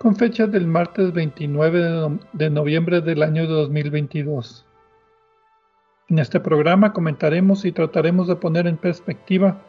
[0.00, 4.64] con fecha del martes 29 de noviembre del año 2022.
[6.08, 9.60] En este programa comentaremos y trataremos de poner en perspectiva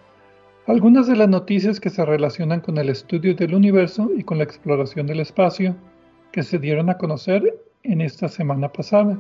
[0.68, 4.46] algunas de las noticias que se relacionan con el estudio del universo y con la
[4.46, 5.76] exploración del espacio
[6.32, 9.20] que se dieron a conocer en esta semana pasada.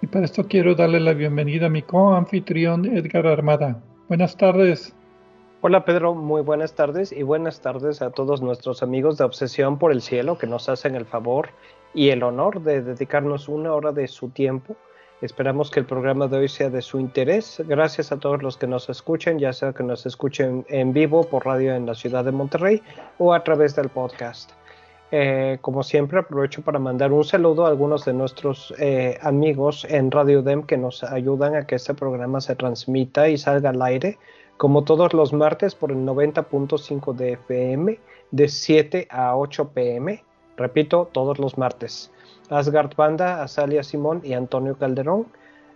[0.00, 3.84] Y para esto quiero darle la bienvenida a mi co-anfitrión Edgar Armada.
[4.08, 4.94] Buenas tardes.
[5.60, 9.90] Hola Pedro, muy buenas tardes y buenas tardes a todos nuestros amigos de Obsesión por
[9.90, 11.48] el Cielo que nos hacen el favor
[11.92, 14.76] y el honor de dedicarnos una hora de su tiempo.
[15.20, 17.60] Esperamos que el programa de hoy sea de su interés.
[17.66, 21.44] Gracias a todos los que nos escuchen, ya sea que nos escuchen en vivo por
[21.44, 22.80] radio en la ciudad de Monterrey
[23.18, 24.52] o a través del podcast.
[25.10, 30.12] Eh, como siempre, aprovecho para mandar un saludo a algunos de nuestros eh, amigos en
[30.12, 34.18] Radio DEM que nos ayudan a que este programa se transmita y salga al aire
[34.58, 37.98] como todos los martes por el 90.5 de FM
[38.32, 40.22] de 7 a 8 pm.
[40.56, 42.10] Repito, todos los martes.
[42.50, 45.26] Asgard Banda, Azalia Simón y Antonio Calderón.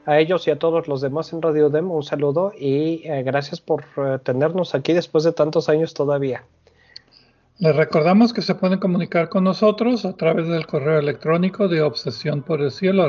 [0.04, 3.60] A ellos y a todos los demás en Radio Dem un saludo y eh, gracias
[3.60, 6.43] por eh, tenernos aquí después de tantos años todavía.
[7.59, 12.43] Les recordamos que se pueden comunicar con nosotros a través del correo electrónico de obsesión
[12.43, 13.04] por el cielo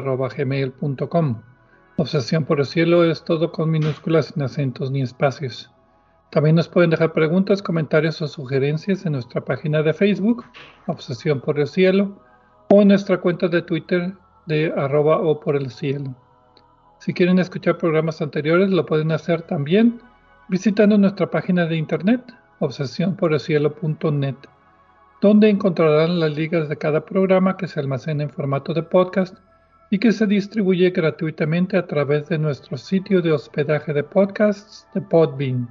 [1.96, 5.70] Obsesión por el cielo es todo con minúsculas sin acentos ni espacios.
[6.32, 10.44] También nos pueden dejar preguntas, comentarios o sugerencias en nuestra página de Facebook,
[10.88, 12.20] Obsesión por el cielo,
[12.70, 14.14] o en nuestra cuenta de Twitter
[14.48, 16.16] de arroba o por el cielo.
[16.98, 20.02] Si quieren escuchar programas anteriores, lo pueden hacer también
[20.50, 22.22] visitando nuestra página de internet,
[22.58, 24.36] obsesiónporelcielo.net,
[25.22, 29.38] donde encontrarán las ligas de cada programa que se almacena en formato de podcast
[29.94, 35.02] y que se distribuye gratuitamente a través de nuestro sitio de hospedaje de podcasts de
[35.02, 35.70] Podbean.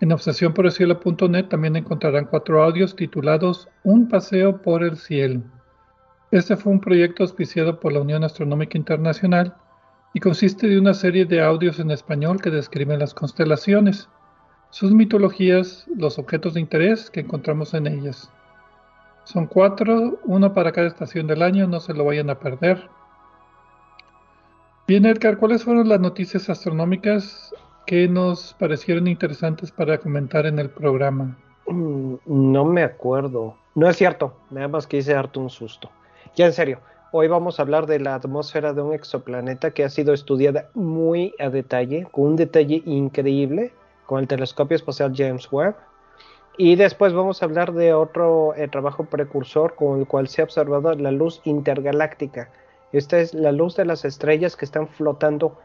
[0.00, 5.42] En obsesiónporelcielo.net también encontrarán cuatro audios titulados Un paseo por el cielo.
[6.30, 9.56] Este fue un proyecto auspiciado por la Unión Astronómica Internacional
[10.12, 14.08] y consiste de una serie de audios en español que describen las constelaciones,
[14.70, 18.30] sus mitologías, los objetos de interés que encontramos en ellas.
[19.24, 22.88] Son cuatro, uno para cada estación del año, no se lo vayan a perder.
[24.86, 27.54] Bien, Edgar, ¿cuáles fueron las noticias astronómicas
[27.86, 31.38] que nos parecieron interesantes para comentar en el programa?
[31.66, 33.56] Mm, no me acuerdo.
[33.74, 35.90] No es cierto, nada más quise darte un susto.
[36.36, 36.80] Ya en serio,
[37.10, 41.34] hoy vamos a hablar de la atmósfera de un exoplaneta que ha sido estudiada muy
[41.38, 43.72] a detalle, con un detalle increíble,
[44.04, 45.76] con el telescopio espacial James Webb
[46.56, 50.44] y después vamos a hablar de otro eh, trabajo precursor con el cual se ha
[50.44, 52.50] observado la luz intergaláctica.
[52.92, 55.58] Esta es la luz de las estrellas que están flotando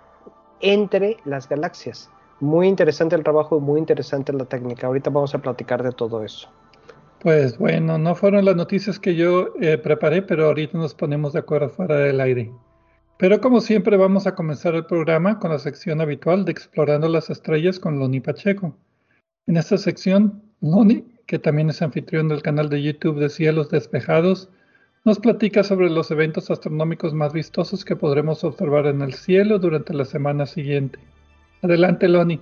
[0.62, 2.10] entre las galaxias.
[2.40, 4.88] Muy interesante el trabajo y muy interesante la técnica.
[4.88, 6.50] Ahorita vamos a platicar de todo eso.
[7.22, 11.40] Pues bueno, no fueron las noticias que yo eh, preparé, pero ahorita nos ponemos de
[11.40, 12.52] acuerdo fuera del aire.
[13.18, 17.30] Pero como siempre vamos a comenzar el programa con la sección habitual de Explorando las
[17.30, 18.74] Estrellas con Loni Pacheco.
[19.46, 24.50] En esta sección Loni, que también es anfitrión del canal de YouTube de Cielos Despejados,
[25.06, 29.94] nos platica sobre los eventos astronómicos más vistosos que podremos observar en el cielo durante
[29.94, 31.00] la semana siguiente.
[31.62, 32.42] Adelante, Loni.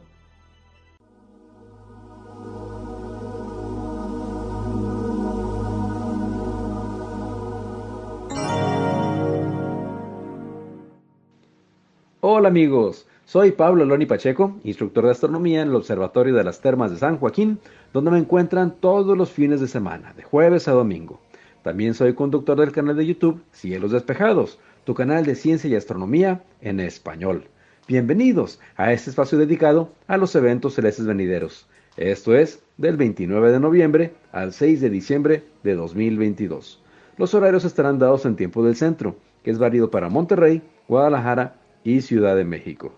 [12.22, 16.92] Hola amigos, soy Pablo Loni Pacheco, instructor de astronomía en el Observatorio de las Termas
[16.92, 17.60] de San Joaquín,
[17.92, 21.20] donde me encuentran todos los fines de semana, de jueves a domingo.
[21.62, 26.42] También soy conductor del canal de YouTube Cielos Despejados, tu canal de ciencia y astronomía
[26.62, 27.44] en español.
[27.86, 31.68] Bienvenidos a este espacio dedicado a los eventos celestes venideros.
[31.98, 36.82] Esto es del 29 de noviembre al 6 de diciembre de 2022.
[37.18, 42.00] Los horarios estarán dados en tiempo del centro, que es válido para Monterrey, Guadalajara y
[42.00, 42.94] Ciudad de México.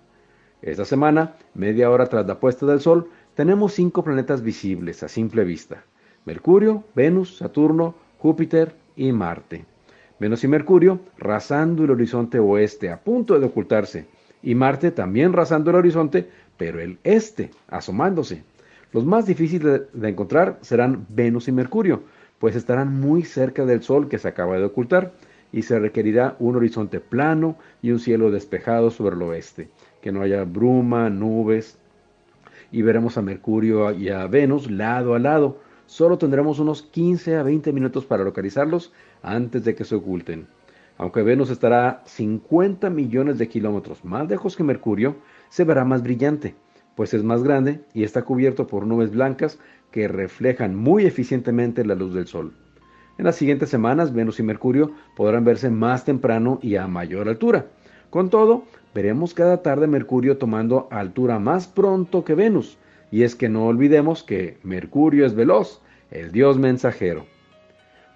[0.61, 5.45] Esta semana, media hora tras la puesta del sol, tenemos cinco planetas visibles a simple
[5.45, 5.85] vista.
[6.25, 9.63] Mercurio, Venus, Saturno, Júpiter y Marte.
[10.19, 14.07] Venus y Mercurio rasando el horizonte oeste, a punto de ocultarse,
[14.44, 18.44] y Marte también rasando el horizonte, pero el este, asomándose.
[18.91, 22.03] Los más difíciles de encontrar serán Venus y Mercurio,
[22.38, 25.13] pues estarán muy cerca del Sol que se acaba de ocultar,
[25.51, 29.69] y se requerirá un horizonte plano y un cielo despejado sobre el oeste,
[30.01, 31.78] que no haya bruma, nubes,
[32.72, 35.60] y veremos a Mercurio y a Venus lado a lado.
[35.86, 38.94] Solo tendremos unos 15 a 20 minutos para localizarlos
[39.24, 40.48] antes de que se oculten.
[40.98, 45.16] Aunque Venus estará 50 millones de kilómetros más lejos que Mercurio,
[45.50, 46.56] se verá más brillante,
[46.96, 49.60] pues es más grande y está cubierto por nubes blancas
[49.92, 52.54] que reflejan muy eficientemente la luz del Sol.
[53.18, 57.68] En las siguientes semanas, Venus y Mercurio podrán verse más temprano y a mayor altura.
[58.10, 58.63] Con todo,
[58.94, 62.77] veremos cada tarde Mercurio tomando altura más pronto que Venus,
[63.12, 65.81] y es que no olvidemos que Mercurio es veloz,
[66.12, 67.25] el dios mensajero.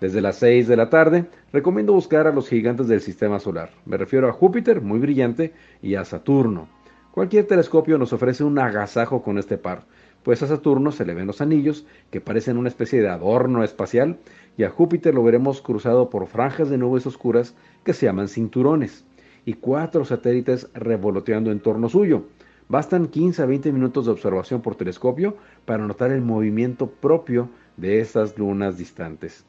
[0.01, 3.71] Desde las 6 de la tarde, recomiendo buscar a los gigantes del sistema solar.
[3.85, 6.67] Me refiero a Júpiter, muy brillante, y a Saturno.
[7.11, 9.83] Cualquier telescopio nos ofrece un agasajo con este par,
[10.23, 14.17] pues a Saturno se le ven los anillos, que parecen una especie de adorno espacial,
[14.57, 19.05] y a Júpiter lo veremos cruzado por franjas de nubes oscuras que se llaman cinturones
[19.45, 22.25] y cuatro satélites revoloteando en torno suyo.
[22.69, 25.35] Bastan 15 a 20 minutos de observación por telescopio
[25.65, 29.45] para notar el movimiento propio de estas lunas distantes.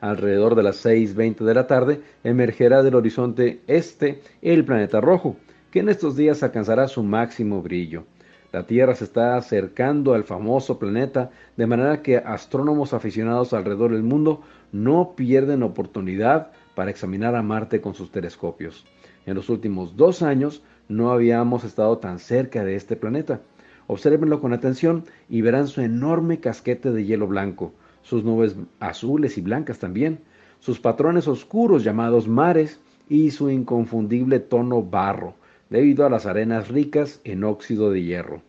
[0.00, 5.36] Alrededor de las 6.20 de la tarde emergerá del horizonte este el planeta rojo,
[5.70, 8.04] que en estos días alcanzará su máximo brillo.
[8.52, 14.04] La Tierra se está acercando al famoso planeta, de manera que astrónomos aficionados alrededor del
[14.04, 18.84] mundo no pierden oportunidad para examinar a Marte con sus telescopios.
[19.26, 23.40] En los últimos dos años no habíamos estado tan cerca de este planeta.
[23.86, 27.72] Obsérvenlo con atención y verán su enorme casquete de hielo blanco,
[28.02, 30.20] sus nubes azules y blancas también,
[30.60, 35.34] sus patrones oscuros llamados mares y su inconfundible tono barro,
[35.68, 38.42] debido a las arenas ricas en óxido de hierro.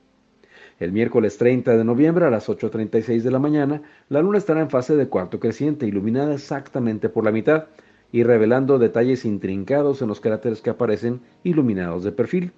[0.78, 4.70] El miércoles 30 de noviembre a las 8.36 de la mañana, la luna estará en
[4.70, 7.68] fase de cuarto creciente, iluminada exactamente por la mitad,
[8.12, 12.52] y revelando detalles intrincados en los cráteres que aparecen iluminados de perfil.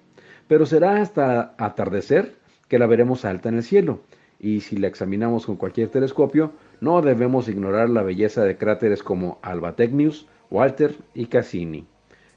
[0.46, 2.34] Pero será hasta atardecer
[2.68, 4.00] que la veremos alta en el cielo,
[4.38, 9.38] y si la examinamos con cualquier telescopio, no debemos ignorar la belleza de cráteres como
[9.42, 11.86] Alba Tecnius, Walter y Cassini.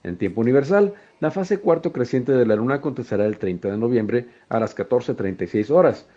[0.04, 4.26] En tiempo universal, la fase cuarto creciente de la Luna acontecerá el 30 de noviembre
[4.50, 6.08] a las 14.36 horas.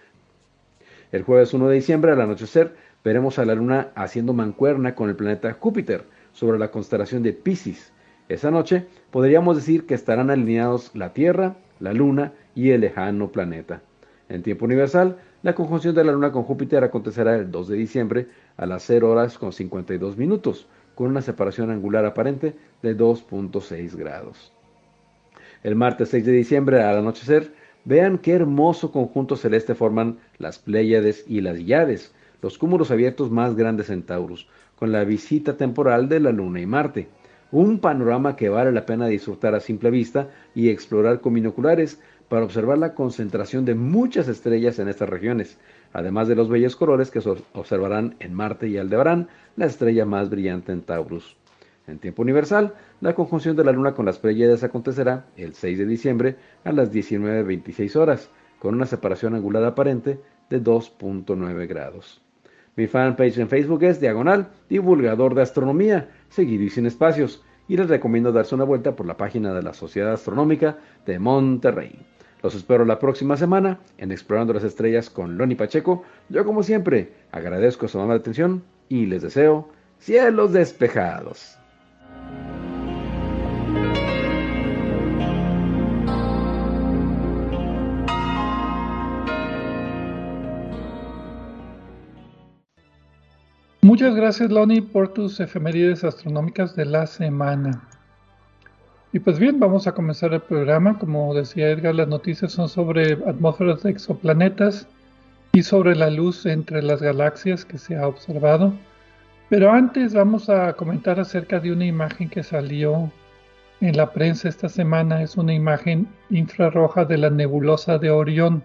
[1.13, 2.75] El jueves 1 de diciembre al anochecer
[3.05, 6.05] veremos a la Luna haciendo mancuerna con el planeta Júpiter,
[6.35, 7.93] sobre la constelación de Pisces.
[8.29, 13.81] Esa noche podríamos decir que estarán alineados la Tierra, la Luna y el lejano planeta.
[14.29, 18.29] En tiempo universal, la conjunción de la Luna con Júpiter acontecerá el 2 de diciembre
[18.57, 24.53] a las 0 horas con 52 minutos, con una separación angular aparente de 2.6 grados.
[25.63, 27.53] El martes 6 de diciembre al anochecer,
[27.85, 33.57] vean qué hermoso conjunto celeste forman las Pléyades y las Yades, los cúmulos abiertos más
[33.57, 37.09] grandes en Taurus, con la visita temporal de la Luna y Marte.
[37.51, 42.45] Un panorama que vale la pena disfrutar a simple vista y explorar con binoculares para
[42.45, 45.59] observar la concentración de muchas estrellas en estas regiones,
[45.93, 50.31] además de los bellos colores que se observarán en Marte y Aldebarán, la estrella más
[50.31, 51.37] brillante en Taurus.
[51.87, 55.87] En tiempo universal, la conjunción de la Luna con las Pleiades acontecerá el 6 de
[55.87, 62.24] diciembre a las 19.26 horas, con una separación angular aparente de 2.9 grados.
[62.77, 67.89] Mi fanpage en Facebook es Diagonal Divulgador de Astronomía, seguido y sin espacios, y les
[67.89, 71.99] recomiendo darse una vuelta por la página de la Sociedad Astronómica de Monterrey.
[72.43, 76.03] Los espero la próxima semana en Explorando las Estrellas con Loni Pacheco.
[76.29, 81.59] Yo como siempre agradezco su amable atención y les deseo cielos despejados.
[93.95, 97.81] Muchas gracias, Loni, por tus efemérides astronómicas de la semana.
[99.13, 100.99] Y pues bien, vamos a comenzar el programa.
[100.99, 104.89] Como decía Edgar, las noticias son sobre atmósferas de exoplanetas
[105.53, 108.75] y sobre la luz entre las galaxias que se ha observado.
[109.49, 113.13] Pero antes vamos a comentar acerca de una imagen que salió
[113.81, 115.23] en la prensa esta semana.
[115.23, 118.65] Es una imagen infrarroja de la nebulosa de Orión.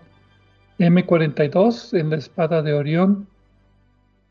[0.80, 3.28] M42 en la espada de Orión.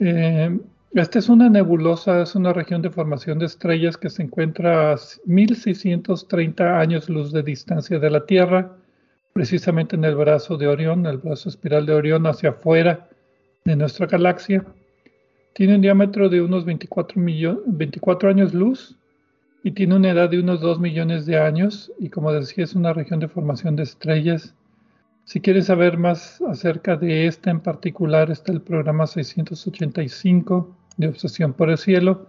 [0.00, 0.58] Eh,
[0.94, 4.96] esta es una nebulosa, es una región de formación de estrellas que se encuentra a
[5.26, 8.74] 1630 años luz de distancia de la Tierra,
[9.34, 13.06] precisamente en el brazo de Orión, el brazo espiral de Orión hacia afuera
[13.66, 14.64] de nuestra galaxia.
[15.52, 17.20] Tiene un diámetro de unos 24,
[17.66, 18.96] 24 años luz
[19.62, 22.94] y tiene una edad de unos 2 millones de años y como decía es una
[22.94, 24.54] región de formación de estrellas.
[25.24, 31.54] Si quieres saber más acerca de esta en particular, está el programa 685 de Obsesión
[31.54, 32.26] por el Cielo,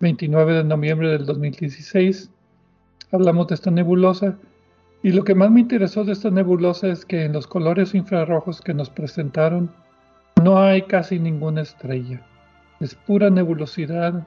[0.00, 2.30] 29 de noviembre del 2016.
[3.12, 4.36] Hablamos de esta nebulosa
[5.02, 8.60] y lo que más me interesó de esta nebulosa es que en los colores infrarrojos
[8.60, 9.70] que nos presentaron
[10.42, 12.20] no hay casi ninguna estrella.
[12.80, 14.26] Es pura nebulosidad,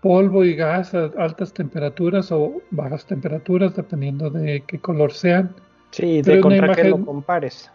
[0.00, 5.54] polvo y gas a altas temperaturas o bajas temperaturas, dependiendo de qué color sean.
[5.90, 7.70] Sí, de contra qué lo compares.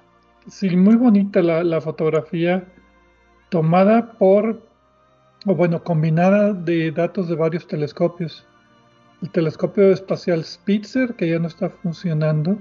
[0.48, 2.64] Sí, muy bonita la, la, fotografía,
[3.50, 4.62] tomada por,
[5.46, 8.46] o bueno, combinada de datos de varios telescopios.
[9.22, 12.58] El telescopio espacial Spitzer, que ya no está funcionando,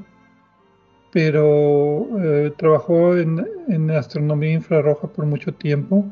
[1.13, 6.05] pero eh, trabajó en, en, astronomía infrarroja por mucho tiempo.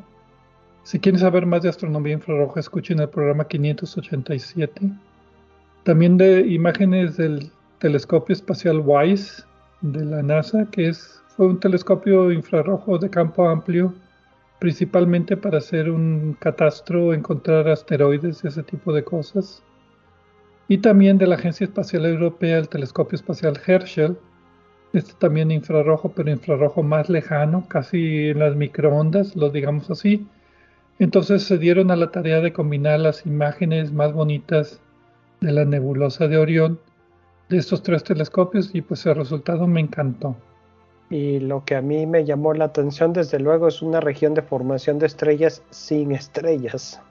[0.83, 4.89] Si quieren saber más de astronomía infrarroja, escuchen el programa 587.
[5.83, 9.43] También de imágenes del telescopio espacial WISE
[9.81, 13.93] de la NASA, que es, fue un telescopio infrarrojo de campo amplio,
[14.59, 19.63] principalmente para hacer un catastro, encontrar asteroides y ese tipo de cosas.
[20.67, 24.17] Y también de la Agencia Espacial Europea, el telescopio espacial Herschel,
[24.93, 30.27] este también infrarrojo, pero infrarrojo más lejano, casi en las microondas, lo digamos así.
[30.99, 34.81] Entonces se dieron a la tarea de combinar las imágenes más bonitas
[35.41, 36.79] de la nebulosa de Orión
[37.49, 40.35] de estos tres telescopios y pues el resultado me encantó.
[41.09, 44.41] Y lo que a mí me llamó la atención desde luego es una región de
[44.41, 47.01] formación de estrellas sin estrellas.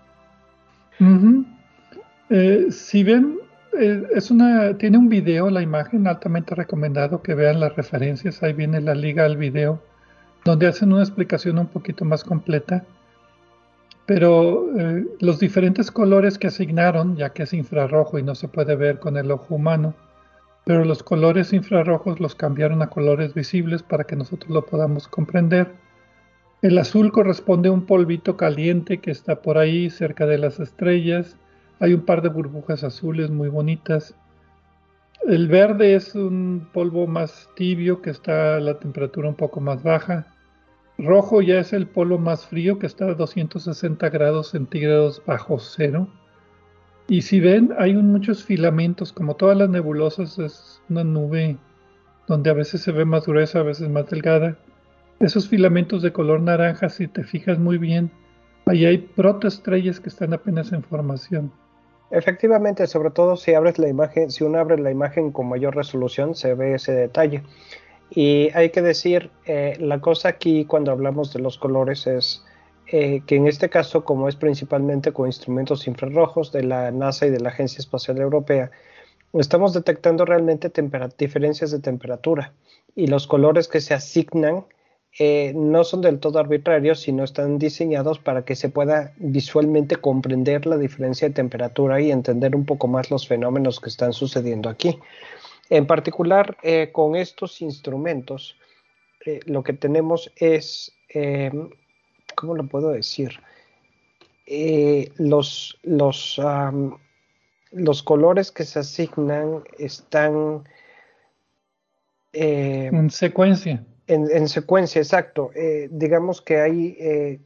[2.29, 3.39] Eh, si ven
[3.79, 8.43] eh, es una, tiene un video, la imagen, altamente recomendado que vean las referencias.
[8.43, 9.81] Ahí viene la liga al video,
[10.45, 12.85] donde hacen una explicación un poquito más completa.
[14.07, 18.77] Pero eh, los diferentes colores que asignaron, ya que es infrarrojo y no se puede
[18.77, 19.95] ver con el ojo humano,
[20.67, 25.73] pero los colores infrarrojos los cambiaron a colores visibles para que nosotros lo podamos comprender.
[26.61, 31.39] El azul corresponde a un polvito caliente que está por ahí cerca de las estrellas
[31.79, 34.15] hay un par de burbujas azules muy bonitas.
[35.27, 39.83] El verde es un polvo más tibio que está a la temperatura un poco más
[39.83, 40.27] baja.
[40.97, 46.09] Rojo ya es el polo más frío que está a 260 grados centígrados bajo cero.
[47.09, 51.57] Y si ven, hay muchos filamentos, como todas las nebulosas, es una nube
[52.27, 54.57] donde a veces se ve más gruesa, a veces más delgada.
[55.21, 58.11] Esos filamentos de color naranja, si te fijas muy bien,
[58.67, 61.53] ahí hay protoestrellas que están apenas en formación.
[62.11, 66.35] Efectivamente, sobre todo si abres la imagen, si uno abre la imagen con mayor resolución,
[66.35, 67.43] se ve ese detalle.
[68.11, 72.45] Y hay que decir, eh, la cosa aquí cuando hablamos de los colores es
[72.89, 77.31] eh, que en este caso, como es principalmente con instrumentos infrarrojos de la NASA y
[77.31, 78.71] de la Agencia Espacial Europea,
[79.33, 80.71] estamos detectando realmente
[81.19, 82.53] diferencias de temperatura
[82.95, 84.65] y los colores que se asignan
[85.19, 90.67] eh, no son del todo arbitrarios, sino están diseñados para que se pueda visualmente comprender
[90.67, 94.99] la diferencia de temperatura y entender un poco más los fenómenos que están sucediendo aquí.
[95.71, 98.57] En particular, eh, con estos instrumentos,
[99.25, 100.93] eh, lo que tenemos es,
[102.37, 103.41] ¿cómo lo puedo decir?
[105.19, 106.41] los, los,
[107.73, 110.63] los colores que se asignan están...
[112.33, 115.51] en secuencia en, secuencia, exacto.
[115.55, 117.41] Eh, digamos que hay, eh,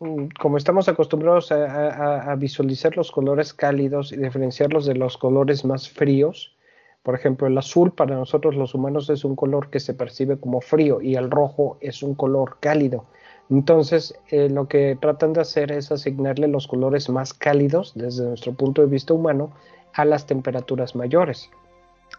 [0.00, 5.88] mm, como estamos acostumbrados a, visualizar los colores cálidos y diferenciarlos de los colores más
[5.88, 6.54] fríos,
[7.02, 10.60] por ejemplo, el azul para nosotros los humanos es un color que se percibe como
[10.60, 13.06] frío y el rojo es un color cálido.
[13.50, 18.52] Entonces, eh, lo que tratan de hacer es asignarle los colores más cálidos desde nuestro
[18.52, 19.52] punto de vista humano
[19.94, 21.50] a las temperaturas mayores.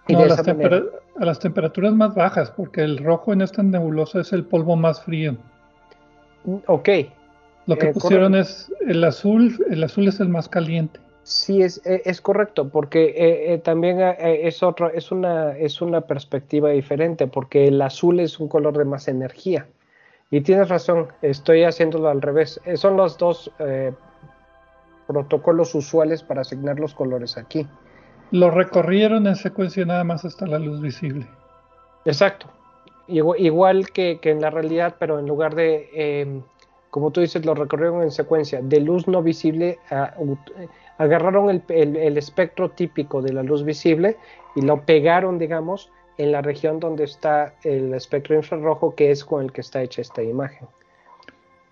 [0.07, 4.75] No, a las temperaturas más bajas, porque el rojo en esta nebulosa es el polvo
[4.75, 5.37] más frío.
[6.45, 6.89] Mm, ok.
[7.67, 10.99] Lo que eh, pusieron es el azul, el azul es el más caliente.
[11.21, 16.01] Sí, es, e, es correcto, porque eh, eh, también es otra, es una, es una
[16.01, 19.67] perspectiva diferente, porque el azul es un color de más energía.
[20.31, 22.61] Y tienes razón, estoy haciéndolo al revés.
[22.75, 23.51] son los dos
[25.09, 27.67] protocolos usuales para asignar los colores aquí.
[28.29, 31.25] Lo recorrieron en secuencia nada más hasta la luz visible.
[32.05, 32.47] Exacto.
[33.07, 36.43] igual, que, en la realidad, pero en lugar de, em,
[36.91, 39.79] como tú dices, lo recorrieron en secuencia, de luz no visible,
[40.99, 44.15] agarraron el, espectro típico de la luz visible
[44.55, 49.45] y lo pegaron, digamos, en la región donde está el espectro infrarrojo, que es con
[49.45, 50.67] el que está hecha esta imagen.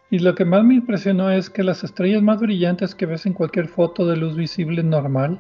[0.10, 3.34] Y lo que más me impresionó es que las estrellas más brillantes que ves en
[3.34, 5.38] cualquier foto de luz visible normal,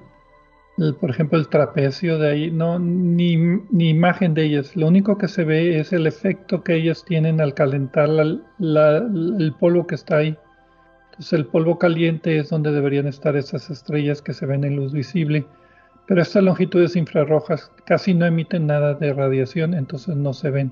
[0.99, 3.31] por ejemplo el trapecio de ahí, no, ni,
[3.79, 7.53] imagen de ellas, lo único que se ve es el efecto que ellas tienen al
[7.53, 10.37] calentar el polvo que está ahí.
[11.11, 14.91] Entonces el polvo caliente es donde deberían estar esas estrellas que se ven en luz
[14.91, 15.45] visible,
[16.07, 20.71] pero estas longitudes infrarrojas casi no emiten nada de radiación, entonces no se ven.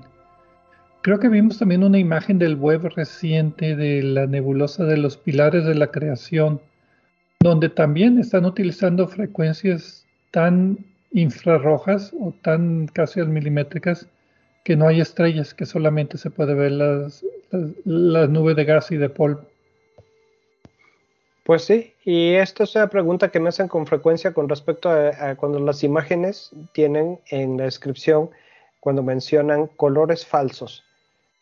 [1.02, 5.64] Creo que vimos también una imagen del web reciente de la nebulosa de los pilares
[5.64, 6.60] de la creación,
[7.40, 10.78] donde también están utilizando frecuencias tan
[11.12, 14.08] infrarrojas o tan casi milimétricas
[14.64, 17.24] que no hay estrellas, que solamente se puede ver las,
[17.84, 19.42] las, nubes de gas y de polvo.
[21.46, 25.36] Pues sí, y esta es una pregunta que me hacen con frecuencia con respecto a,
[25.36, 28.30] cuando las imágenes tienen en la descripción,
[28.80, 30.82] cuando mencionan colores falsos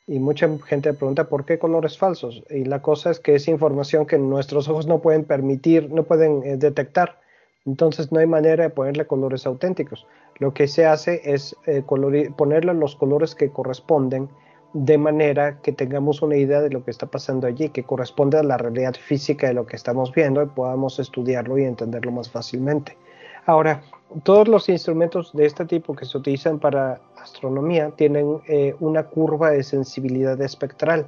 [0.06, 2.42] y mucha gente pregunta por qué colores falsos.
[2.50, 6.42] Y la cosa es que es información que nuestros ojos no pueden permitir, no pueden
[6.44, 7.18] eh, detectar.
[7.64, 10.06] Entonces no hay manera de ponerle colores auténticos.
[10.38, 11.82] Lo que se hace es eh,
[12.37, 14.28] ponerle los colores que corresponden
[14.75, 18.43] de manera que tengamos una idea de lo que está pasando allí, que corresponde a
[18.43, 22.99] la realidad física de lo que estamos viendo y podamos estudiarlo y entenderlo más fácilmente.
[23.47, 23.83] Ahora,
[24.25, 29.50] todos los instrumentos de este tipo que se utilizan para astronomía tienen eh, una curva
[29.50, 31.07] de sensibilidad espectral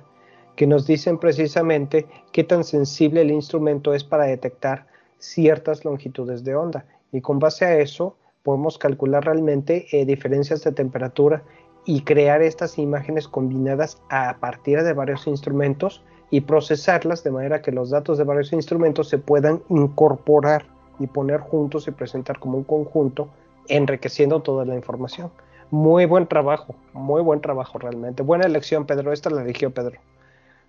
[0.54, 4.87] que nos dicen precisamente qué tan sensible el instrumento es para detectar
[5.19, 6.86] ciertas longitudes de onda.
[7.10, 11.43] Y con base a eso podemos calcular realmente eh, diferencias de temperatura
[11.86, 17.70] y crear estas imágenes combinadas a partir de varios instrumentos y procesarlas de manera que
[17.70, 20.66] los datos de varios instrumentos se puedan incorporar
[20.99, 23.28] y poner juntos y presentar como un conjunto,
[23.68, 25.30] enriqueciendo toda la información.
[25.70, 28.22] Muy buen trabajo, muy buen trabajo realmente.
[28.22, 29.12] Buena elección, Pedro.
[29.12, 29.99] Esta la eligió Pedro.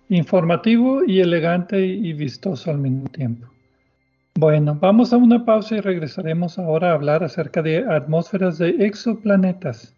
[0.08, 3.46] Informativo y elegante y vistoso al mismo tiempo.
[4.38, 9.97] Bueno, vamos a una pausa y regresaremos ahora a hablar acerca de atmósferas de exoplanetas.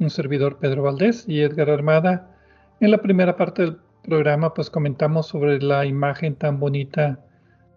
[0.00, 2.30] un servidor Pedro Valdés y Edgar Armada.
[2.80, 7.20] En la primera parte del programa pues comentamos sobre la imagen tan bonita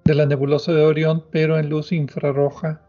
[0.03, 2.82] de la nebulosa de Orión, pero en luz infrarroja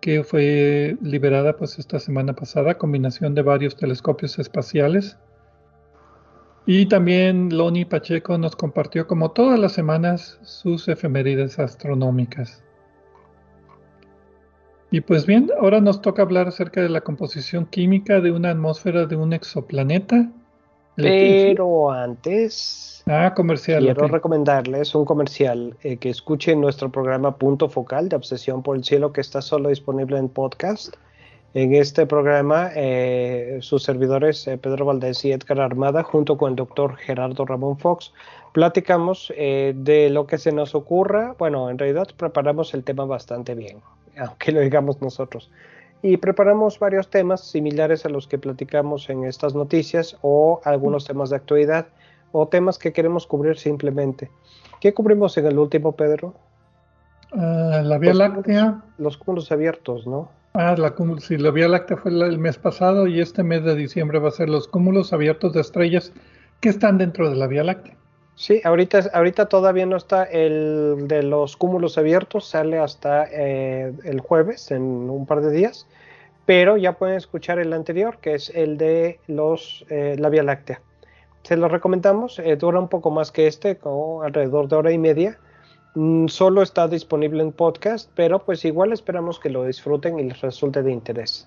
[0.00, 5.18] que fue liberada pues esta semana pasada, combinación de varios telescopios espaciales.
[6.66, 12.62] Y también Loni Pacheco nos compartió como todas las semanas sus efemérides astronómicas.
[14.92, 19.06] Y pues bien, ahora nos toca hablar acerca de la composición química de una atmósfera
[19.06, 20.28] de un exoplaneta,
[20.96, 28.08] Pero antes, ah, comercial, quiero recomendarles un comercial eh, que escuchen nuestro programa Punto Focal
[28.08, 30.96] de Obsesión por el Cielo, que está solo disponible en podcast.
[31.54, 36.56] En este programa, eh, sus servidores eh, Pedro Valdés y Edgar Armada, junto con el
[36.56, 38.12] doctor Gerardo Ramón Fox,
[38.52, 41.36] platicamos de lo que se nos ocurra.
[41.38, 43.78] Bueno, en realidad preparamos el tema bastante bien,
[44.20, 45.50] aunque lo digamos nosotros
[46.02, 51.30] y preparamos varios temas similares a los que platicamos en estas noticias o algunos temas
[51.30, 51.88] de actualidad
[52.32, 54.30] o temas que queremos cubrir simplemente.
[54.80, 56.34] ¿Qué cubrimos en el último, Pedro?
[57.32, 58.82] Ah, la Vía Láctea.
[58.98, 60.30] los cúmulos abiertos, ¿no?
[60.54, 64.18] Ah, la, sí, la Vía Láctea fue el mes pasado y este mes de diciembre
[64.18, 66.12] va a ser los cúmulos abiertos de estrellas
[66.60, 67.96] que están dentro de la Vía Láctea.
[68.40, 74.20] Sí, ahorita, ahorita todavía no está el de los cúmulos abiertos, sale hasta eh, el
[74.20, 75.86] jueves, en un par de días,
[76.46, 80.80] pero ya pueden escuchar el anterior, que es el de los, eh, la Vía Láctea.
[81.42, 84.96] Se lo recomendamos, eh, dura un poco más que este, como alrededor de hora y
[84.96, 85.38] media.
[85.94, 90.40] Mm, solo está disponible en podcast, pero pues igual esperamos que lo disfruten y les
[90.40, 91.46] resulte de interés.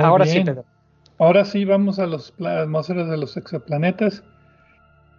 [0.00, 0.64] Ahora sí, Pedro.
[1.18, 4.24] Ahora sí, vamos a los atmósferas de los exoplanetas.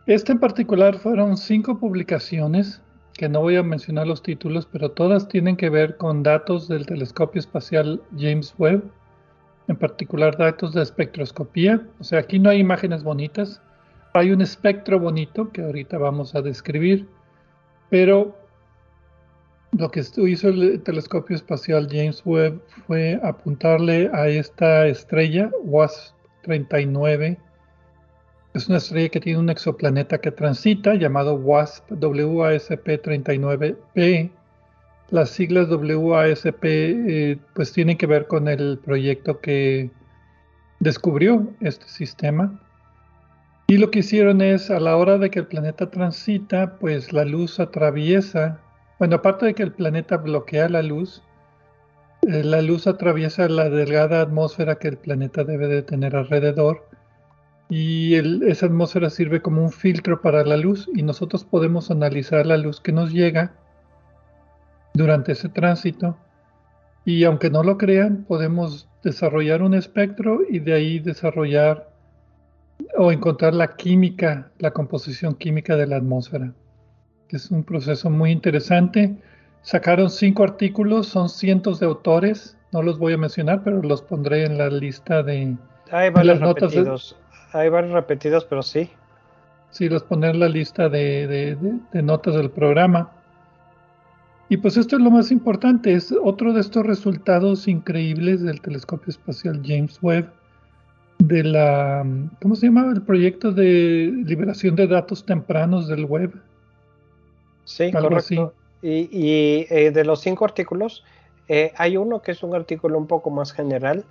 [0.07, 2.81] Este en particular fueron cinco publicaciones,
[3.13, 6.87] que no voy a mencionar los títulos, pero todas tienen que ver con datos del
[6.87, 8.83] telescopio espacial James Webb,
[9.67, 11.85] en particular datos de espectroscopía.
[11.99, 13.61] O sea, aquí no hay imágenes bonitas,
[14.13, 17.07] hay un espectro bonito que ahorita vamos a describir,
[17.91, 18.35] pero
[19.77, 27.37] lo que hizo el telescopio espacial James Webb fue apuntarle a esta estrella WASP 39
[28.53, 34.31] es una estrella que tiene un exoplaneta que transita llamado WASP WASP-39P.
[35.09, 39.89] Las siglas WASP eh, pues tienen que ver con el proyecto que
[40.79, 42.59] descubrió este sistema.
[43.67, 47.23] Y lo que hicieron es a la hora de que el planeta transita, pues la
[47.23, 48.59] luz atraviesa,
[48.99, 51.23] bueno, aparte de que el planeta bloquea la luz,
[52.27, 56.90] eh, la luz atraviesa la delgada atmósfera que el planeta debe de tener alrededor
[57.71, 58.15] y
[58.49, 62.81] esa atmósfera sirve como un filtro para la luz y nosotros podemos analizar la luz
[62.81, 63.53] que nos llega
[64.93, 66.17] durante ese tránsito
[67.05, 71.89] y aunque no lo crean podemos desarrollar un espectro y de ahí desarrollar
[72.97, 76.53] o encontrar la química, la composición química de la atmósfera.
[77.29, 79.15] Es un proceso muy interesante.
[79.61, 84.43] Sacaron cinco artículos, son cientos de autores, no los voy a mencionar, pero los pondré
[84.43, 85.55] en la lista de,
[85.89, 86.73] las notas.
[86.73, 86.99] De,
[87.53, 88.89] hay varios repetidos, pero sí.
[89.71, 91.57] Sí, los poner la lista de,
[91.93, 93.11] notas del programa.
[94.49, 99.09] Y pues esto es lo más importante, es otro de estos resultados increíbles del telescopio
[99.09, 100.29] espacial James Webb,
[101.19, 102.05] de la,
[102.41, 102.91] ¿cómo se llamaba?
[102.91, 106.33] El proyecto de liberación de datos tempranos del web.
[107.63, 108.53] Sí, correcto.
[108.81, 111.05] Y, eh, de los cinco artículos,
[111.47, 114.03] eh, hay uno que es un artículo un poco más general,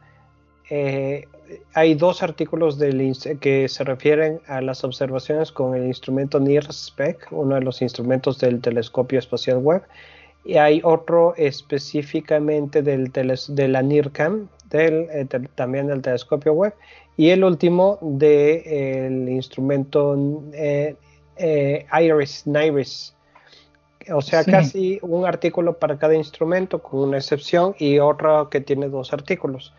[0.71, 1.27] eh,
[1.75, 7.57] hay dos artículos del, que se refieren a las observaciones con el instrumento NIRSPEC, uno
[7.57, 9.83] de los instrumentos del telescopio espacial Webb,
[10.45, 16.75] y hay otro específicamente del de la NIRCAM, del, eh, también del telescopio Webb,
[17.17, 20.17] y el último del instrumento
[20.53, 20.95] eh,
[21.93, 23.15] IRIS, NIRIS.
[24.13, 28.89] O sea, casi un artículo para cada instrumento, con una excepción, y otro que tiene
[28.89, 29.75] dos artículos.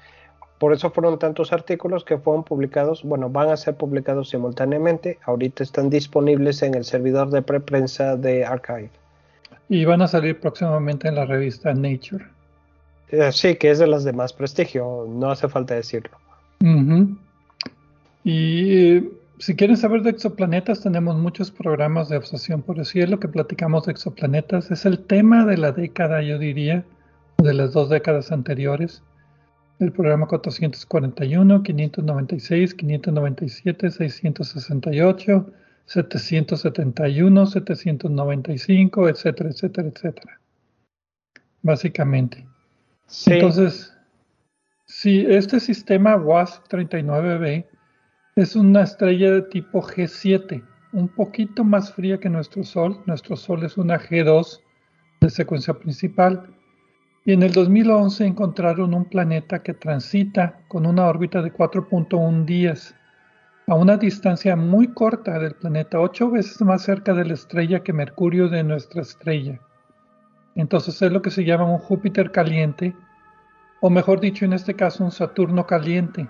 [0.61, 5.17] Por eso fueron tantos artículos que fueron publicados, bueno, van a ser publicados simultáneamente.
[5.25, 8.91] Ahorita están disponibles en el servidor de preprensa de Archive.
[9.69, 12.25] Y van a salir próximamente en la revista Nature.
[13.09, 16.15] Eh, sí, que es de las de más prestigio, no hace falta decirlo.
[18.23, 23.19] Y eh, si quieren saber de exoplanetas, tenemos muchos programas de obsesión por el cielo
[23.19, 24.69] que platicamos de exoplanetas.
[24.69, 26.85] Es el tema de la década, yo diría,
[27.39, 29.01] de las dos décadas anteriores
[29.81, 35.53] el programa 441, 596, 597, 668,
[35.85, 40.39] 771, 795, etcétera, etcétera, etcétera.
[41.61, 42.45] Básicamente.
[43.25, 43.93] Entonces,
[44.85, 47.65] si este sistema WASP-39b
[48.35, 50.63] es una estrella de tipo G7,
[50.93, 53.01] un poquito más fría que nuestro Sol.
[53.05, 54.59] Nuestro Sol es una G2
[55.21, 56.55] de secuencia principal
[57.23, 62.95] y en el 2011 encontraron un planeta que transita con una órbita de 4.1 días
[63.67, 67.93] a una distancia muy corta del planeta, ocho veces más cerca de la estrella que
[67.93, 69.59] Mercurio de nuestra estrella.
[70.55, 72.95] Entonces es lo que se llama un Júpiter caliente,
[73.81, 76.27] o mejor dicho en este caso un Saturno caliente,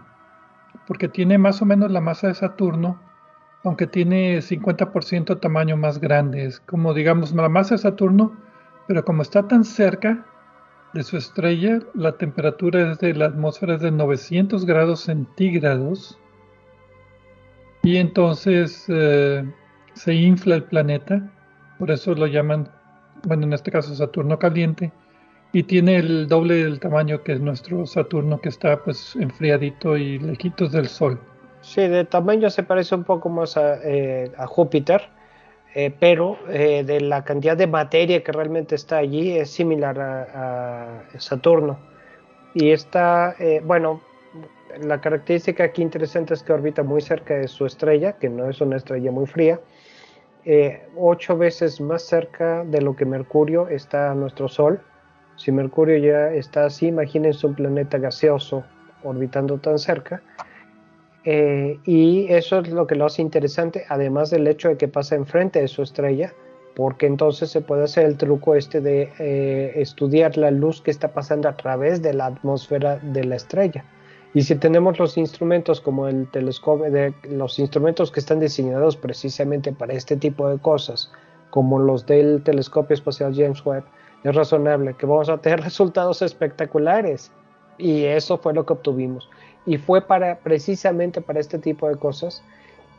[0.88, 3.02] porque tiene más o menos la masa de Saturno,
[3.64, 6.46] aunque tiene 50% tamaño más grande.
[6.46, 8.34] Es como, digamos, la masa de Saturno,
[8.88, 10.26] pero como está tan cerca
[10.94, 16.18] de su estrella, la temperatura es de la atmósfera es de 900 grados centígrados.
[17.84, 19.44] Y entonces eh,
[19.94, 21.32] se infla el planeta,
[21.80, 22.70] por eso lo llaman,
[23.24, 24.92] bueno, en este caso Saturno caliente,
[25.54, 30.20] y tiene el doble del tamaño que es nuestro Saturno que está pues enfriadito y
[30.20, 31.20] lejitos del Sol.
[31.62, 35.02] Sí, de tamaño se parece un poco más a, eh, Júpiter,
[35.74, 41.04] eh, pero eh, de la cantidad de materia que realmente está allí es similar a,
[41.18, 41.80] Saturno.
[42.54, 44.02] Y está, bueno,
[44.82, 48.60] la característica aquí interesante es que orbita muy cerca de su estrella, que no es
[48.60, 49.62] una estrella muy fría.
[50.98, 54.82] ocho veces más cerca de lo que Mercurio está nuestro Sol
[55.42, 58.64] si Mercurio ya está así, imagínense un planeta gaseoso
[59.04, 60.22] orbitando tan cerca.
[61.24, 65.16] Eh, y eso es lo que lo hace interesante, además del hecho de que pasa
[65.16, 66.34] enfrente de su estrella,
[66.76, 71.14] porque entonces se puede hacer el truco este de eh, estudiar la luz que está
[71.14, 73.86] pasando a través de la atmósfera de la estrella.
[74.34, 76.86] Y si tenemos los instrumentos como el telescopio,
[77.30, 81.12] los instrumentos que están diseñados precisamente para este tipo de cosas,
[81.50, 83.84] como los del telescopio espacial James Webb,
[84.24, 87.32] es razonable que vamos a tener resultados espectaculares.
[87.78, 89.30] Y eso fue lo que obtuvimos.
[89.66, 92.44] Y fue para precisamente para este tipo de cosas.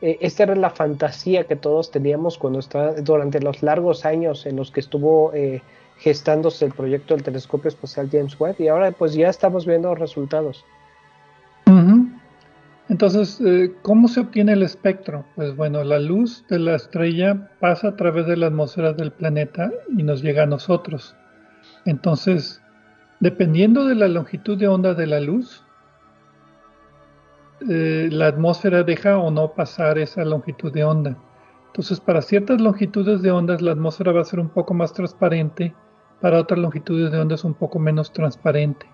[0.01, 4.57] Eh, esta era la fantasía que todos teníamos cuando estaba, durante los largos años en
[4.57, 5.63] los que estuvo eh,
[5.99, 8.57] gestándose el proyecto del telescopio espacial James Webb.
[8.61, 10.65] Y ahora pues ya estamos viendo resultados.
[12.93, 15.25] Entonces, eh, ¿cómo se obtiene el espectro?
[15.35, 19.73] Pues bueno, la luz de la estrella pasa a través de la atmósfera del planeta
[19.97, 21.17] y nos llega a nosotros.
[21.87, 22.61] Entonces,
[23.21, 25.65] dependiendo de la longitud de onda de la luz,
[27.69, 31.17] eh, la atmósfera deja o no pasar esa longitud de onda.
[31.67, 35.75] Entonces, para ciertas longitudes de ondas, la atmósfera va a ser un poco más transparente,
[36.21, 38.87] para otras longitudes de ondas un poco menos transparente.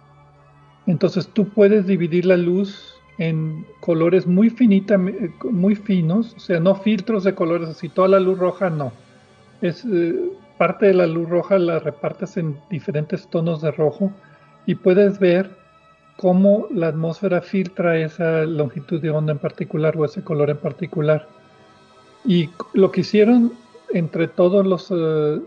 [0.87, 6.75] Entonces, tú puedes dividir la luz en colores muy finita, muy finos, o sea, no
[6.77, 8.93] filtros de colores así, toda la luz roja no.
[9.61, 14.13] Es eh, parte de la luz roja la repartes en diferentes tonos de rojo
[14.67, 15.58] y puedes ver
[16.19, 21.29] cómo la atmósfera filtra esa longitud de onda en particular o ese color en particular.
[22.25, 23.53] Y lo que hicieron
[23.95, 25.41] entre todos los eh,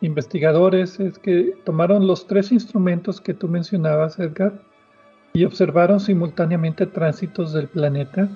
[0.00, 4.52] investigadores es que tomaron los tres instrumentos que tú mencionabas, Edgar,
[5.32, 8.28] y observaron simultáneamente tránsitos del planeta.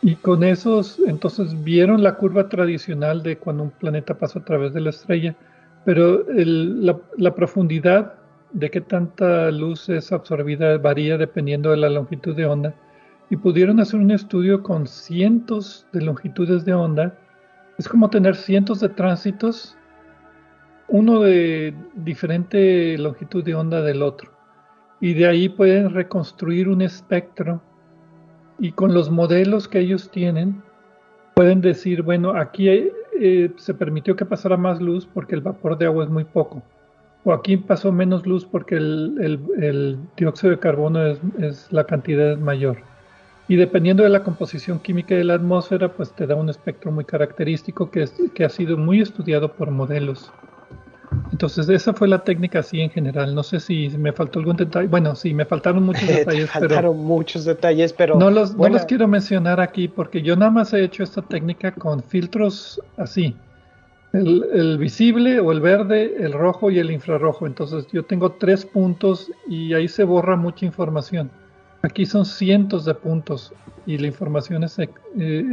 [0.00, 4.72] Y con esos, entonces vieron la curva tradicional de cuando un planeta pasa a través
[4.72, 5.36] de la estrella,
[5.84, 8.14] pero la, profundidad
[8.52, 12.74] de qué tanta luz es absorbida varía dependiendo de la longitud de onda.
[13.30, 17.16] Y pudieron hacer un estudio con cientos de longitudes de onda.
[17.78, 19.76] Es como tener cientos de tránsitos,
[20.88, 24.40] uno de diferente longitud de onda del otro
[25.00, 27.62] y de ahí pueden reconstruir un espectro
[28.58, 30.62] y con los modelos que ellos tienen
[31.34, 35.86] pueden decir, bueno, aquí eh, se permitió que pasara más luz porque el vapor de
[35.86, 36.62] agua es muy poco,
[37.24, 42.78] o aquí pasó menos luz porque el, dióxido de carbono es, la cantidad mayor.
[43.48, 47.04] Y dependiendo de la composición química de la atmósfera, pues te da un espectro muy
[47.04, 50.32] característico que, que ha sido muy estudiado por modelos.
[51.32, 53.34] Entonces, esa fue la técnica así en general.
[53.34, 54.88] No sé si me faltó algún detalle.
[54.88, 56.50] Bueno, sí, me faltaron muchos detalles.
[56.50, 58.16] faltaron muchos detalles, pero.
[58.16, 61.72] No los, no los quiero mencionar aquí porque yo nada más he hecho esta técnica
[61.72, 63.34] con filtros así:
[64.12, 67.46] el, visible o el verde, el rojo y el infrarrojo.
[67.46, 71.30] Entonces, yo tengo tres puntos y ahí se borra mucha información.
[71.82, 73.52] Aquí son cientos de puntos
[73.86, 74.88] y la información es eh,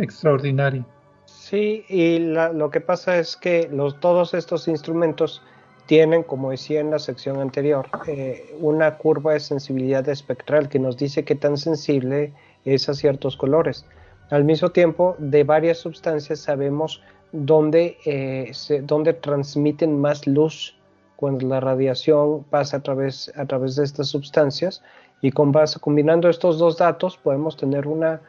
[0.02, 0.86] extraordinaria.
[1.26, 5.42] Sí, y lo que pasa es que todos estos instrumentos
[5.86, 10.98] tienen, como decía en la sección anterior, eh, una curva de sensibilidad espectral que nos
[10.98, 12.34] dice qué tan sensible
[12.66, 13.86] es a ciertos colores.
[14.30, 18.52] Al mismo tiempo, de varias sustancias sabemos dónde, eh,
[18.84, 20.76] dónde transmiten más luz
[21.16, 24.84] cuando la radiación pasa a través, a través de estas sustancias
[25.22, 28.22] y con base, combinando estos dos datos podemos tener una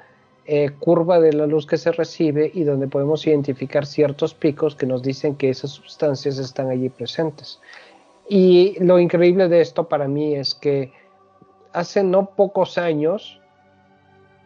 [0.47, 4.87] eh, curva de la luz que se recibe y donde podemos identificar ciertos picos que
[4.87, 7.61] nos dicen que esas sustancias están allí presentes.
[8.31, 10.93] Y lo increíble de esto para mí es que
[11.75, 13.41] hace no pocos años,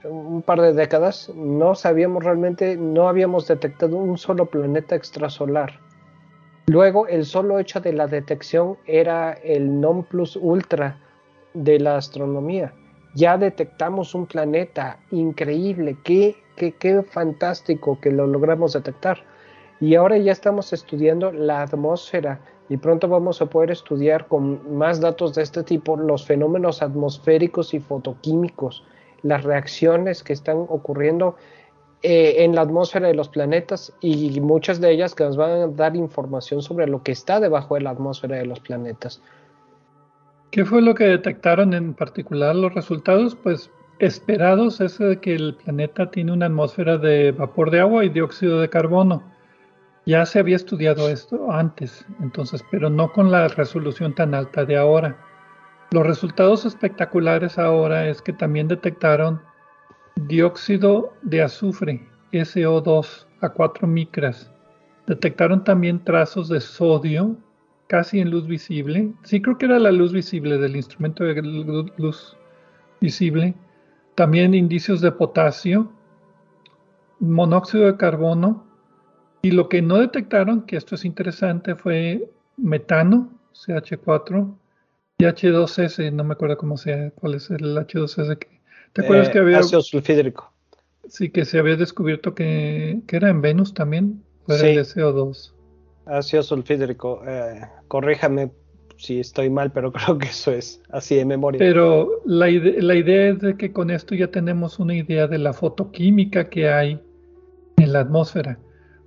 [0.05, 5.79] un par de décadas, no sabíamos realmente, no habíamos detectado un solo planeta extrasolar.
[6.67, 10.99] Luego, el solo hecho de la detección era el non plus ultra
[11.55, 12.73] de la astronomía
[13.15, 19.19] ya detectamos un planeta increíble, qué, qué, qué fantástico que lo logramos detectar.
[19.81, 25.01] Y ahora ya estamos estudiando la atmósfera y pronto vamos a poder estudiar con más
[25.01, 28.85] datos de este tipo los fenómenos atmosféricos y fotoquímicos,
[29.23, 31.37] las reacciones que están ocurriendo
[32.03, 35.67] eh, en la atmósfera de los planetas y muchas de ellas que nos van a
[35.69, 39.23] dar información sobre lo que está debajo de la atmósfera de los planetas.
[40.51, 43.37] ¿Qué fue lo que detectaron en particular los resultados?
[43.37, 48.61] Pues esperados es que el planeta tiene una atmósfera de vapor de agua y dióxido
[48.61, 49.23] de carbono.
[50.05, 54.77] Ya se había estudiado esto antes, entonces, pero no con la resolución tan alta de
[54.77, 55.17] ahora.
[55.93, 59.43] Los resultados espectaculares ahora es que también detectaron
[60.17, 64.51] dióxido de azufre, SO2, a 4 micras.
[65.07, 67.37] Detectaron también trazos de sodio,
[67.89, 69.13] casi en luz visible.
[69.23, 71.43] Sí, creo que era la luz visible del instrumento de
[71.99, 72.39] luz
[73.03, 73.55] visible.
[74.15, 75.93] También indicios de potasio,
[77.21, 78.65] monóxido de carbono,
[79.43, 84.55] y lo que no detectaron, que esto es interesante, fue metano, CH4,
[85.23, 88.39] y H2S, no me acuerdo cómo sea, cuál es el H2S.
[88.93, 89.59] ¿Te acuerdas que había...
[89.61, 90.53] Ácido sulfídrico.
[91.09, 95.53] Sí, que se había descubierto que, era en Venus también, fue el CO2.
[96.07, 98.51] Ácido sulfídrico, eh, corríjame
[98.97, 101.59] si estoy mal, pero creo que eso es así de memoria.
[101.59, 105.53] Pero la, la idea es de que con esto ya tenemos una idea de la
[105.53, 107.01] fotoquímica que hay
[107.77, 108.59] en la atmósfera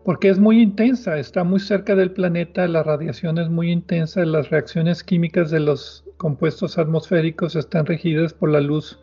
[0.05, 4.51] porque es muy intensa, está muy cerca del planeta, la radiación es muy intensa, las
[4.51, 8.99] reacciones químicas de los compuestos atmosféricos están regidas por la luz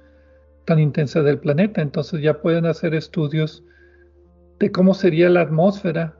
[0.65, 3.65] tan intensa del planeta, entonces ya pueden hacer estudios
[4.61, 6.17] de cómo sería la atmósfera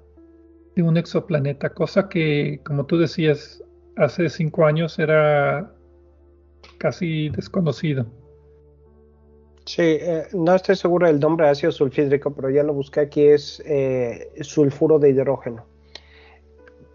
[0.75, 3.63] de un exoplaneta, cosa que, como tú decías,
[3.97, 5.73] hace cinco años era
[6.79, 8.05] casi desconocido.
[9.65, 13.23] Sí, eh, no estoy seguro del nombre de ácido sulfídrico, pero ya lo busqué aquí,
[13.23, 15.65] es eh, sulfuro de hidrógeno.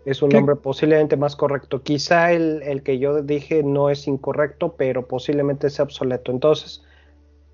[0.06, 1.84] Es un nombre posiblemente más correcto.
[1.84, 6.32] Quizá el, que yo dije no es incorrecto, pero posiblemente sea obsoleto.
[6.32, 6.82] Entonces,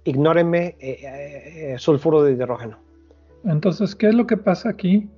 [0.04, 2.78] ignórenme eh, sulfuro de hidrógeno.
[3.44, 5.10] Entonces, ¿qué es lo que pasa aquí?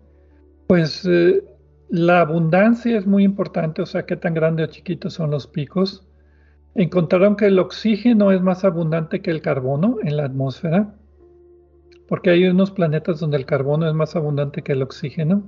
[0.68, 1.06] Pues
[1.90, 6.08] la abundancia es muy importante, o sea, qué tan grande o chiquitos son los picos
[6.76, 10.94] encontraron que el oxígeno es más abundante que el carbono en la atmósfera,
[12.08, 15.44] porque hay unos planetas donde el carbono es más abundante que el oxígeno.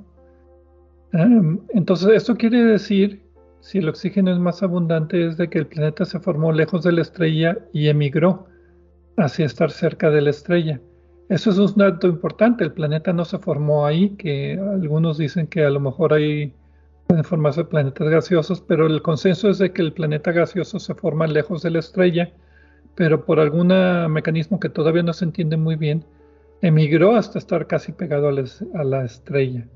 [1.11, 3.21] entonces, esto quiere decir,
[3.59, 6.93] si el oxígeno es más abundante, es de que el planeta se formó lejos de
[6.93, 8.47] la estrella y emigró
[9.17, 10.79] hacia estar cerca de la estrella.
[11.29, 15.65] Eso es un dato importante, el planeta no se formó ahí, que algunos dicen que
[15.65, 16.53] a lo mejor hay
[17.07, 21.25] pueden formarse planetas gaseosos, pero el consenso es de que el planeta gaseoso se forma
[21.27, 22.31] lejos de la estrella,
[22.95, 23.67] pero por algún
[24.11, 26.05] mecanismo que todavía no se entiende muy bien,
[26.61, 29.67] emigró hasta estar casi pegado a la, estrella.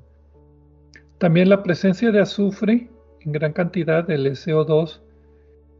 [1.19, 2.89] También la presencia de azufre
[3.21, 5.01] en gran cantidad, del CO2,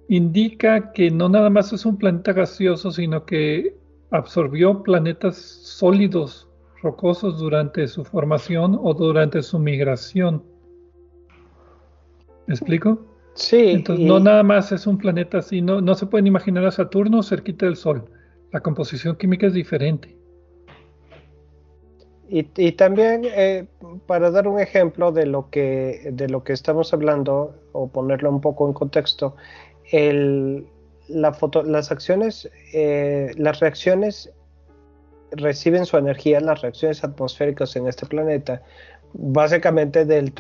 [0.08, 3.76] indica que no nada más es un planeta gaseoso, sino que
[4.12, 6.48] absorbió planetas sólidos,
[6.82, 10.44] rocosos durante su formación o durante su migración.
[12.52, 13.00] ¿Me explico?
[13.34, 13.70] Sí.
[13.70, 17.24] Entonces, no nada más es un planeta así, no, no se pueden imaginar a Saturno
[17.24, 18.12] cerquita del Sol.
[18.52, 20.18] La composición química es diferente.
[22.28, 23.68] Y, también, eh,
[24.06, 28.42] para dar un ejemplo de lo, que, de lo que estamos hablando, o ponerlo un
[28.42, 29.36] poco en contexto,
[29.92, 30.66] el,
[31.08, 34.30] la foto, las acciones, eh, las reacciones
[35.32, 38.62] reciben su energía, las reacciones atmosféricas en este planeta,
[39.14, 40.34] básicamente del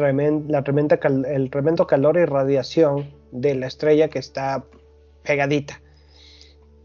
[0.48, 4.64] la tremenda el tremendo calor y radiación de la estrella que está
[5.24, 5.82] pegadita.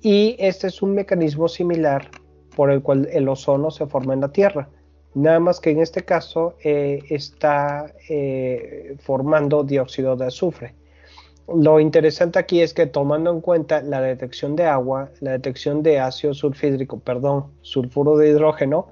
[0.00, 2.10] Y este es un mecanismo similar
[2.54, 4.68] por el cual el ozono se forma en la Tierra.
[5.14, 10.74] Nada más que en este caso eh, está eh, formando dióxido de azufre.
[11.48, 16.00] Lo interesante aquí es que tomando en cuenta la detección de agua, la detección de
[16.00, 18.88] ácido sulfídrico, perdón, sulfuro de hidrógeno,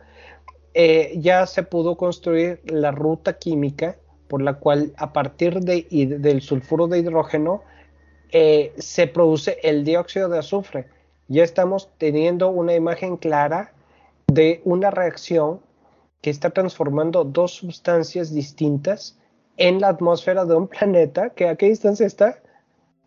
[0.74, 3.96] eh, ya se pudo construir la ruta química
[4.28, 5.86] por la cual a partir de,
[6.18, 7.62] del sulfuro de hidrógeno
[8.32, 10.88] eh, se produce el dióxido de azufre.
[11.28, 13.72] Ya estamos teniendo una imagen clara
[14.26, 15.60] de una reacción
[16.20, 19.16] que está transformando dos sustancias distintas
[19.56, 22.40] en la atmósfera de un planeta que a qué distancia está?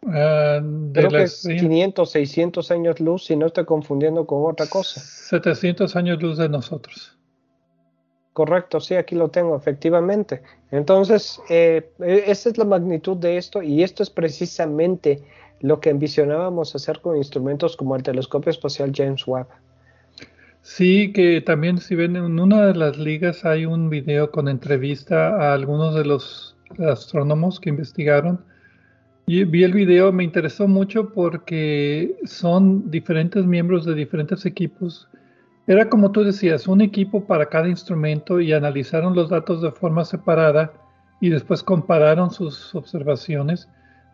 [0.04, 5.02] Uh, Creo que es 500, 600 años luz, si no estoy confundiendo con otra cosa.
[5.02, 7.17] 700 años luz de nosotros.
[8.38, 10.44] Correcto, sí, aquí lo tengo, efectivamente.
[10.70, 15.24] Entonces, eh, e, esa es la magnitud de esto y esto es precisamente
[15.60, 19.48] lo que ambicionábamos hacer con instrumentos como el telescopio espacial James Webb.
[20.62, 25.30] Sí, que también si ven en una de las ligas hay un video con entrevista
[25.30, 28.40] a algunos de los astrónomos que investigaron.
[29.26, 35.08] Y vi el video, me interesó mucho porque son diferentes miembros de diferentes equipos.
[35.68, 40.06] Era como tú decías, un equipo para cada instrumento y analizaron los datos de forma
[40.06, 40.72] separada
[41.20, 43.68] y después compararon sus observaciones.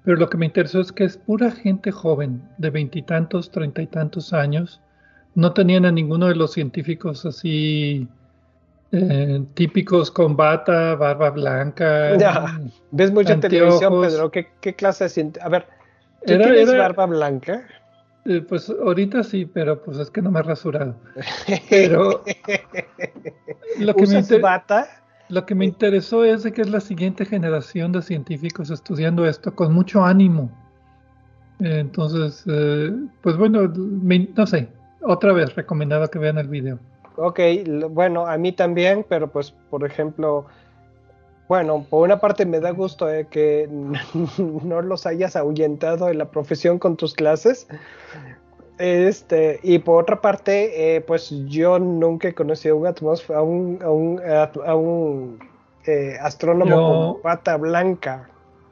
[0.04, 3.88] Pero lo que me interesó es que es pura gente joven, de veintitantos, treinta y
[3.88, 4.82] tantos años,
[5.36, 8.08] no tenían a ninguno de los científicos así
[8.91, 12.16] eh, típicos con bata, barba blanca.
[12.20, 12.60] Ya,
[12.91, 14.32] ves mucha televisión, Pedro.
[14.32, 15.68] ¿Qué, clase de A ver,
[16.26, 17.64] ¿tú tienes barba blanca?
[18.26, 20.95] Eh, pues ahorita sí, pero pues es que no me he rasurado.
[21.69, 22.24] Pero
[23.80, 24.88] lo que me bata?
[25.30, 29.53] Lo que me interesó es de que es la siguiente generación de científicos estudiando esto
[29.53, 30.49] con mucho ánimo.
[31.59, 34.67] Entonces, eh, pues bueno, no sé,
[35.01, 36.80] otra vez recomendado que vean el video.
[37.15, 37.39] Ok,
[37.89, 40.45] bueno, a mí también, pero pues por ejemplo,
[41.54, 43.70] bueno, por una parte me da gusto eh, que
[44.64, 47.68] no los hayas ahuyentado en la profesión con tus clases.
[48.80, 53.89] Este, y por otra parte, eh, pues yo nunca he conocido un a un, a
[53.91, 54.20] un,
[54.66, 55.39] a un
[55.86, 58.28] eh, astrónomo con pata blanca.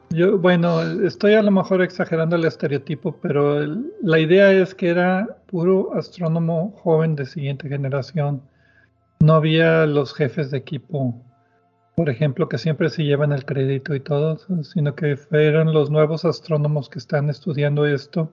[0.10, 3.64] Yo, bueno, estoy a lo mejor exagerando el estereotipo, pero
[4.02, 8.42] la idea es que era puro astrónomo joven de siguiente generación.
[9.20, 11.14] No había los jefes de equipo,
[11.96, 16.26] por ejemplo, que siempre se llevan el crédito y todo, sino que fueron los nuevos
[16.26, 18.32] astrónomos que están estudiando esto.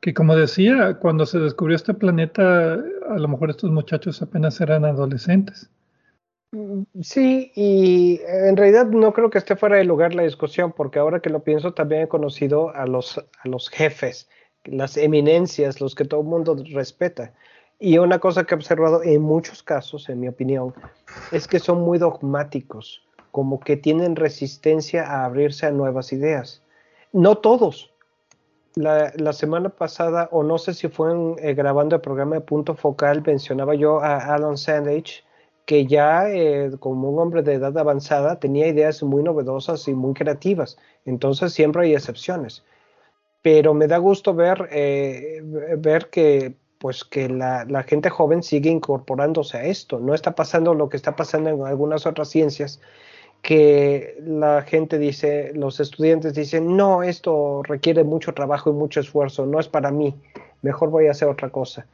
[0.00, 4.84] Que como decía, cuando se descubrió este planeta, a lo mejor estos muchachos apenas eran
[4.84, 5.70] adolescentes.
[7.00, 11.20] Sí, y en realidad no creo que esté fuera de lugar la discusión, porque ahora
[11.20, 14.28] que lo pienso también he conocido a los, a los jefes,
[14.64, 17.34] las eminencias, los que todo el mundo respeta.
[17.78, 20.74] Y una cosa que he observado en muchos casos, en mi opinión,
[21.30, 26.62] es que son muy dogmáticos, como que tienen resistencia a abrirse a nuevas ideas.
[27.12, 27.92] No todos.
[28.74, 32.74] La, la semana pasada, o no sé si fue eh, grabando el programa de Punto
[32.74, 35.24] Focal, mencionaba yo a Alan Sandage,
[35.66, 40.14] que ya eh, como un hombre de edad avanzada tenía ideas muy novedosas y muy
[40.14, 40.78] creativas.
[41.04, 42.64] Entonces siempre hay excepciones.
[43.42, 45.42] Pero me da gusto ver, eh,
[45.78, 46.54] ver que,
[46.86, 49.98] pues, que la, la, gente joven sigue incorporándose a esto.
[49.98, 52.80] No está pasando lo que está pasando en algunas otras ciencias,
[53.42, 59.46] que la gente dice, los estudiantes dicen, no, esto requiere mucho trabajo y mucho esfuerzo,
[59.46, 60.14] no es para mí,
[60.62, 61.86] mejor voy a hacer otra cosa.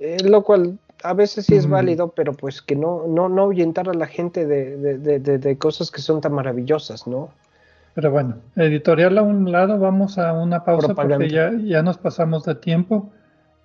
[0.00, 3.90] Eh, lo cual a veces sí es válido, pero pues que no, no, no ahuyentar
[3.90, 7.28] a la gente de, de, de, cosas que son tan maravillosas, ¿no?
[7.92, 12.44] Pero bueno, editorial a un lado, vamos a una pausa porque ya, ya nos pasamos
[12.44, 13.10] de tiempo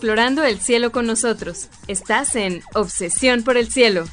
[0.00, 1.68] Explorando el cielo con nosotros.
[1.86, 4.04] Estás en Obsesión por el Cielo.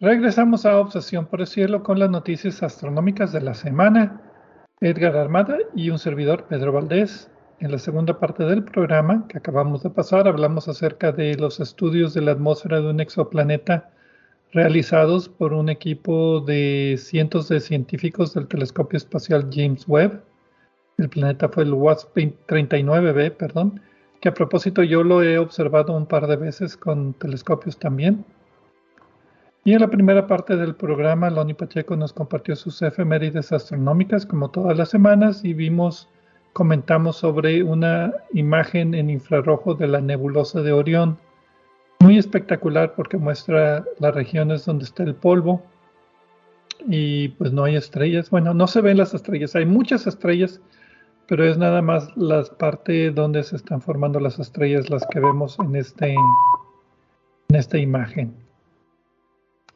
[0.00, 4.29] Regresamos a Obsesión por el Cielo con las noticias astronómicas de la semana
[4.82, 7.30] Edgar Armada y un servidor, Pedro Valdés.
[7.58, 12.14] En la segunda parte del programa que acabamos de pasar hablamos acerca de los estudios
[12.14, 13.90] de la atmósfera de un exoplaneta
[14.52, 20.22] realizados por un equipo de cientos de científicos del telescopio espacial James Webb.
[20.96, 23.82] El planeta fue el WASP-39b, perdón,
[24.22, 28.24] que a propósito yo lo he observado un par de veces con telescopios también.
[29.62, 34.50] Y en la primera parte del programa, Loni Pacheco nos compartió sus efemérides astronómicas como
[34.50, 36.08] todas las semanas y vimos,
[36.54, 41.18] comentamos sobre una imagen en infrarrojo de la nebulosa de Orión
[42.00, 45.62] muy espectacular porque muestra las regiones donde está el polvo
[46.88, 48.30] y pues no hay estrellas.
[48.30, 50.60] Bueno, no se ven las estrellas, hay muchas estrellas,
[51.28, 55.58] pero es nada más la parte donde se están formando las estrellas las que vemos
[55.58, 56.14] en, este,
[57.50, 58.34] en esta imagen.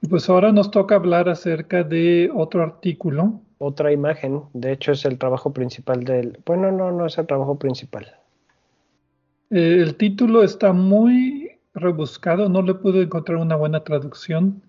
[0.05, 3.41] Y pues ahora nos toca hablar acerca de otro artículo.
[3.57, 6.41] Otra imagen, de hecho es el trabajo principal del...
[6.45, 8.15] Bueno, no, no es el trabajo principal.
[9.49, 14.61] Eh, el título está muy rebuscado, no le pude encontrar una buena traducción.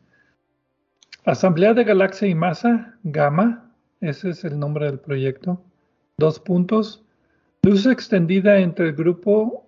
[1.26, 5.62] Asamblea de Galaxia y Masa, Gamma, ese es el nombre del proyecto.
[6.18, 7.04] Dos puntos.
[7.64, 9.68] Luz extendida entre el grupo,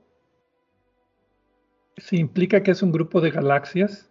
[1.98, 4.07] se implica que es un grupo de galaxias.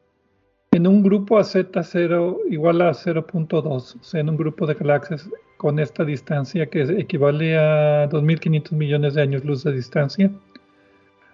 [0.77, 5.27] En un grupo a Z0 igual a 0.2, o sea, en un grupo de galaxias
[5.57, 10.31] con esta distancia que equivale a 2.500 millones de años luz de distancia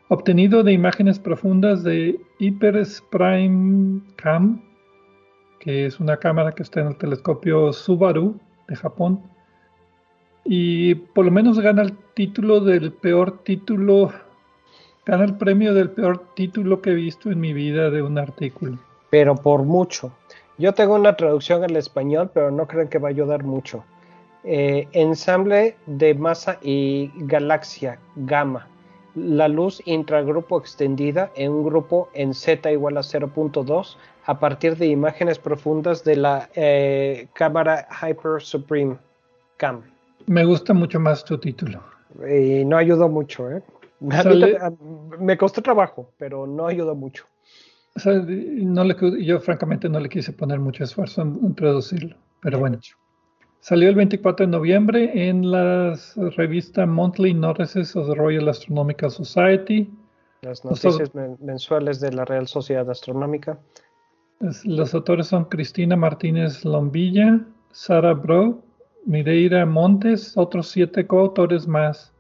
[0.07, 4.63] obtenido de imágenes profundas de Hypers Prime Cam,
[5.59, 8.39] que es una cámara que está en el telescopio Subaru
[8.69, 9.23] de Japón.
[10.45, 14.13] Y por lo menos gana el título del peor título,
[15.05, 18.79] gana el premio del peor título que he visto en mi vida de un artículo.
[19.13, 20.11] Pero por mucho.
[20.59, 23.85] Yo tengo una traducción al español, pero no creo que va a ayudar mucho.
[24.43, 28.67] Eh, ensamble de masa y galaxia, gamma
[29.15, 34.87] la luz intragrupo extendida en un grupo en Z igual a 0.2 a partir de
[34.87, 38.97] imágenes profundas de la eh, cámara Hyper Supreme
[39.57, 39.83] Cam.
[40.27, 41.83] Me gusta mucho más tu título.
[42.29, 43.63] Y no ayudó mucho, ¿eh?
[45.19, 47.25] me costó trabajo, pero no ayudó mucho.
[48.05, 52.79] No le, yo francamente no le quise poner mucho esfuerzo en, traducirlo, pero bueno.
[53.61, 55.97] Salió el 24 de noviembre en la
[56.37, 59.89] revista Monthly Notices of the Royal Astronomical Society.
[60.41, 63.57] Las noticias mensuales de la Real Sociedad Astronómica.
[64.65, 67.41] Los autores son Cristina Martínez Lombilla,
[67.71, 68.61] Sara Bro,
[69.07, 72.13] Mireira Montes, otros siete coautores más.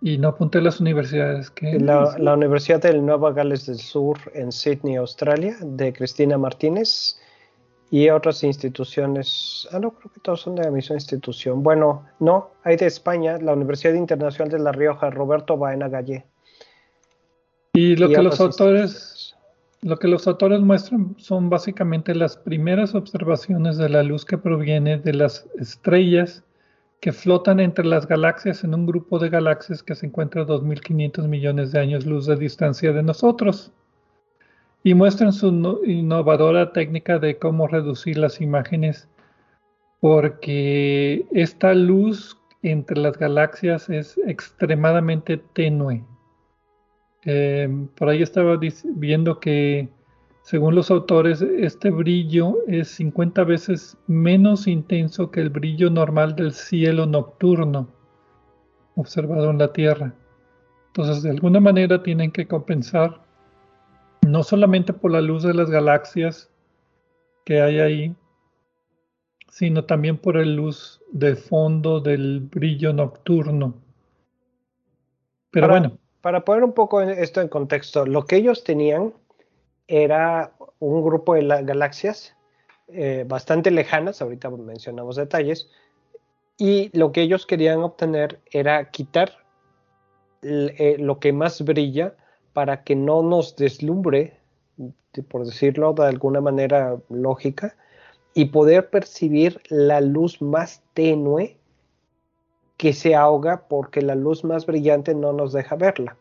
[0.00, 1.50] Y no apunté las universidades.
[1.50, 7.18] que la, la, Universidad del Nueva Gales del Sur en Sydney, Australia, de Cristina Martínez
[7.90, 11.62] y otras instituciones, ah, no, creo que todos son de la misma institución.
[11.62, 16.26] Bueno, no, hay de España, la Universidad Internacional de La Rioja, Roberto Baena Gallé.
[17.72, 19.34] Y lo que los autores,
[19.82, 24.98] lo que los autores muestran son básicamente las primeras observaciones de la luz que proviene
[24.98, 26.44] de las estrellas
[27.00, 31.28] que flotan entre las galaxias en un grupo de galaxias que se encuentra a 2.500
[31.28, 33.72] millones de años luz de distancia de nosotros
[34.82, 39.08] y muestran su innovadora técnica de cómo reducir las imágenes
[40.00, 46.04] porque esta luz entre las galaxias es extremadamente tenue.
[47.22, 49.88] Em, por ahí estaba viendo que
[50.48, 56.54] según los autores este brillo es 50 veces menos intenso que el brillo normal del
[56.54, 57.86] cielo nocturno
[58.94, 60.14] observado en la Tierra.
[60.86, 63.20] Entonces de alguna manera tienen que compensar
[64.26, 66.50] no solamente por la luz de las galaxias
[67.44, 68.16] que hay ahí,
[69.50, 73.74] sino también por el luz de fondo del brillo nocturno.
[75.50, 75.98] Pero bueno.
[76.22, 79.12] Para poner un poco esto en contexto, lo que ellos tenían
[79.88, 82.36] era un grupo de galaxias
[82.88, 85.68] eh, bastante lejanas, ahorita mencionamos detalles,
[86.56, 89.32] y lo que ellos querían obtener era quitar
[90.42, 92.14] eh, lo que más brilla
[92.52, 94.38] para que no nos deslumbre,
[95.28, 97.76] por decirlo de alguna manera lógica,
[98.34, 101.56] y poder percibir la luz más tenue
[102.76, 106.16] que se ahoga porque la luz más brillante no nos deja verla.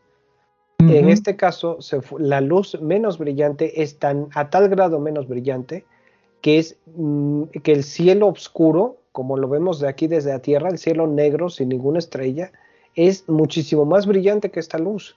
[0.79, 1.79] En este caso,
[2.19, 5.85] la luz menos brillante es tan a tal grado menos brillante
[6.41, 10.69] que es mm, que el cielo oscuro, como lo vemos de aquí desde la Tierra,
[10.69, 12.51] el cielo negro sin ninguna estrella,
[12.95, 15.15] es muchísimo más brillante que esta luz.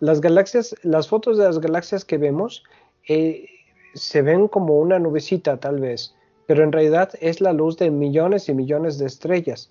[0.00, 2.64] Las galaxias, las fotos de las galaxias que vemos
[3.08, 3.46] eh,
[3.94, 6.14] se ven como una nubecita tal vez,
[6.46, 9.70] pero en realidad es la luz de millones y millones de estrellas.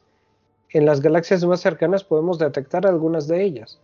[0.72, 3.80] en las galaxias más cercanas podemos detectar algunas de ellas.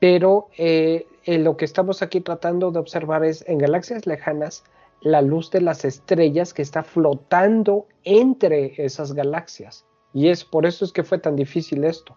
[0.00, 4.64] Pero eh, lo que estamos aquí tratando de observar es en galaxias lejanas
[5.00, 9.84] la luz de las estrellas que está flotando entre esas galaxias.
[10.12, 12.16] Y es por eso es que fue tan difícil esto.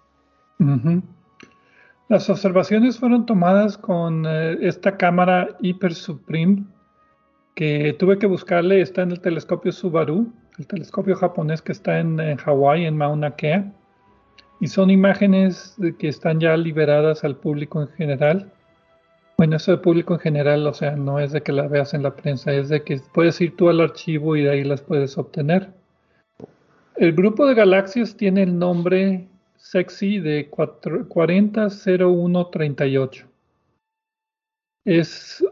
[2.09, 6.63] Las observaciones fueron tomadas con eh, esta cámara Hyper Supreme
[7.53, 12.38] que tuve que buscarle, está en el telescopio Subaru, el telescopio japonés que está en,
[12.38, 13.73] Hawái, en Mauna Kea,
[14.60, 18.51] y son imágenes que están ya liberadas al público en general.
[19.38, 22.01] Bueno, eso de público en general, o sea, no es de que las veas en
[22.03, 25.16] la prensa, es de que puedes ir tú al archivo y de ahí las puedes
[25.18, 25.70] obtener.
[26.95, 29.28] El grupo de galaxias tiene el nombre
[29.58, 33.28] sexy de 400138.
[34.86, 35.43] Es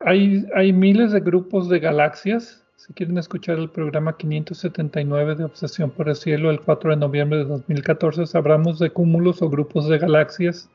[0.00, 2.57] hay, miles de grupos de galaxias.
[2.88, 7.40] Si quieren escuchar el programa 579 de Obsesión por el Cielo, el 4 de noviembre
[7.40, 10.70] de 2014, sabremos de cúmulos o grupos de galaxias.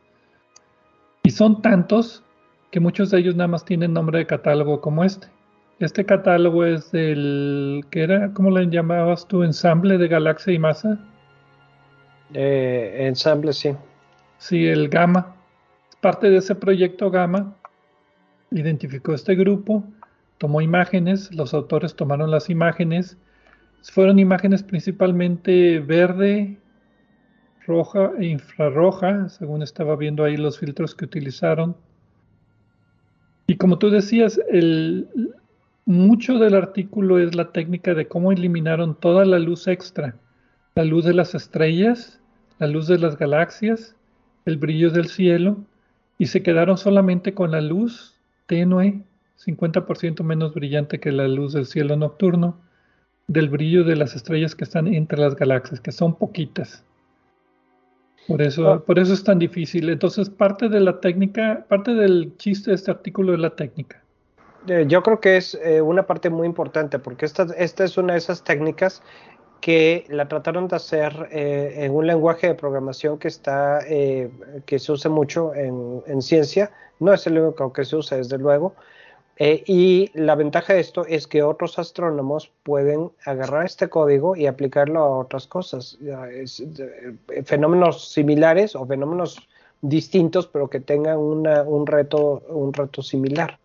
[1.24, 2.24] Y son tantos
[2.70, 5.26] que muchos de ellos nada más tienen nombre de catálogo como este.
[5.80, 8.32] Este catálogo es del, ¿qué era?
[8.34, 9.42] ¿Cómo le llamabas tú?
[9.42, 11.00] ¿Ensamble de galaxia y masa?
[12.36, 13.76] Eh, ensamble, sí.
[14.38, 15.36] Sí, el Gamma.
[16.00, 17.56] Parte de ese proyecto Gamma
[18.52, 19.84] identificó este grupo,
[20.44, 23.18] tomó imágenes, los autores tomaron las imágenes,
[23.82, 26.58] fueron imágenes principalmente verde,
[27.66, 31.78] roja e infrarroja, según estaba viendo ahí los filtros que utilizaron.
[33.48, 35.08] Y como tú decías, el,
[35.86, 40.18] mucho del artículo es la técnica de cómo eliminaron toda la luz extra,
[40.76, 42.20] la luz de las estrellas,
[42.60, 43.96] la luz de las galaxias,
[44.46, 45.56] el brillo del cielo,
[46.18, 49.06] y se quedaron solamente con la luz tenue,
[49.46, 52.60] 50% menos brillante que la luz del cielo nocturno,
[53.28, 56.84] del brillo de las estrellas que están entre las galaxias, que son poquitas.
[58.28, 58.84] Por eso, ah.
[58.84, 59.90] por eso es tan difícil.
[59.90, 64.02] Entonces, parte de la técnica, parte del chiste de este artículo es la técnica.
[64.68, 68.14] Eh, yo creo que es eh, una parte muy importante, porque esta, esta es una
[68.14, 69.02] de esas técnicas
[69.60, 74.92] que la trataron de hacer eh, en un lenguaje de programación que está que se
[74.92, 76.70] usa mucho en, en, ciencia
[77.00, 78.76] no es el único que se usa, desde luego.
[79.38, 84.46] Eh, y la ventaja de esto es que otros astrónomos pueden agarrar este código y
[84.46, 86.46] aplicarlo a otras cosas, eh,
[87.44, 89.48] fenómenos similares o fenómenos
[89.82, 93.60] distintos, pero que tengan un, reto, un reto similar.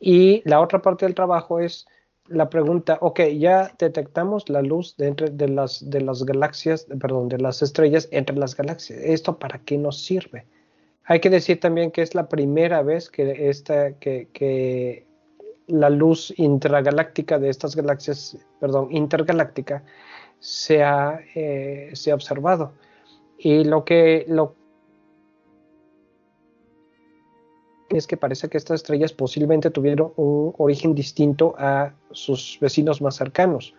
[0.00, 1.86] Y la otra parte del trabajo es
[2.26, 7.62] la pregunta, ok, ya detectamos la luz de, las, de las galaxias, perdón, de las
[7.62, 8.98] estrellas entre las galaxias.
[9.00, 10.44] ¿Esto para qué nos sirve?
[11.10, 15.06] Hay que decir también que es la primera vez que, esta, que,
[15.66, 19.84] la luz intragaláctica de estas galaxias, perdón, intergaláctica,
[20.38, 22.72] se ha, eh, se ha observado.
[23.38, 24.54] Y lo que lo
[27.88, 33.16] es que parece que estas estrellas posiblemente tuvieron un origen distinto a sus vecinos más
[33.16, 33.74] cercanos.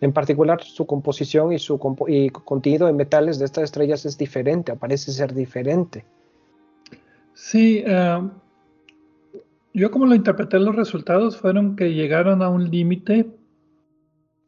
[0.00, 5.12] En particular, su composición y su contenido de metales de estas estrellas es diferente, parece
[5.12, 6.04] ser diferente.
[7.34, 8.20] Sí, eh,
[9.74, 13.30] yo como lo interpreté los resultados fueron que llegaron a un límite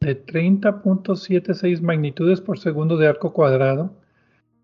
[0.01, 3.91] de 30.76 magnitudes por segundo de arco cuadrado.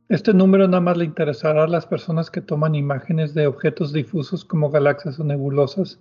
[0.07, 4.45] Este número nada más le interesará a las personas que toman imágenes de objetos difusos
[4.45, 5.99] como galaxias o nebulosas,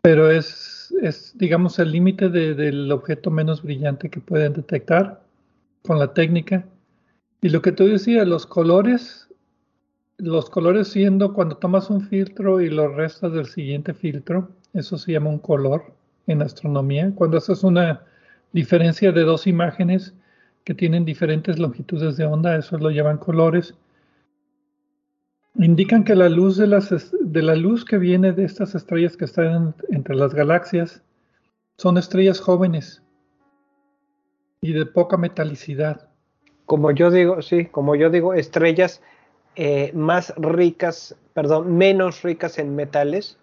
[0.00, 5.20] pero es, es digamos, el límite del objeto menos brillante que pueden detectar
[5.82, 6.64] con la técnica.
[7.42, 9.25] Y lo que tú decías, los colores
[10.18, 15.12] los colores siendo cuando tomas un filtro y lo restas del siguiente filtro, eso se
[15.12, 15.92] llama un color
[16.26, 17.12] en astronomía.
[17.14, 18.02] Cuando haces una
[18.52, 20.14] diferencia de dos imágenes
[20.64, 23.74] que tienen diferentes longitudes de onda, eso lo llaman colores.
[25.54, 26.90] Indican que la luz de, las,
[27.20, 31.02] de la luz que viene de estas estrellas que están entre las galaxias
[31.78, 33.02] son estrellas jóvenes
[34.60, 36.08] y de poca metalicidad.
[36.64, 39.02] Como yo digo, sí, como yo digo, estrellas
[39.56, 43.38] eh, más ricas, perdón, menos ricas en metales,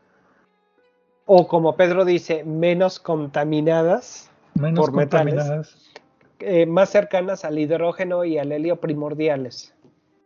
[1.25, 4.29] o como Pedro dice, menos contaminadas
[4.75, 5.91] por metales,
[6.39, 9.73] eh, más cercanas al hidrógeno y al helio primordiales.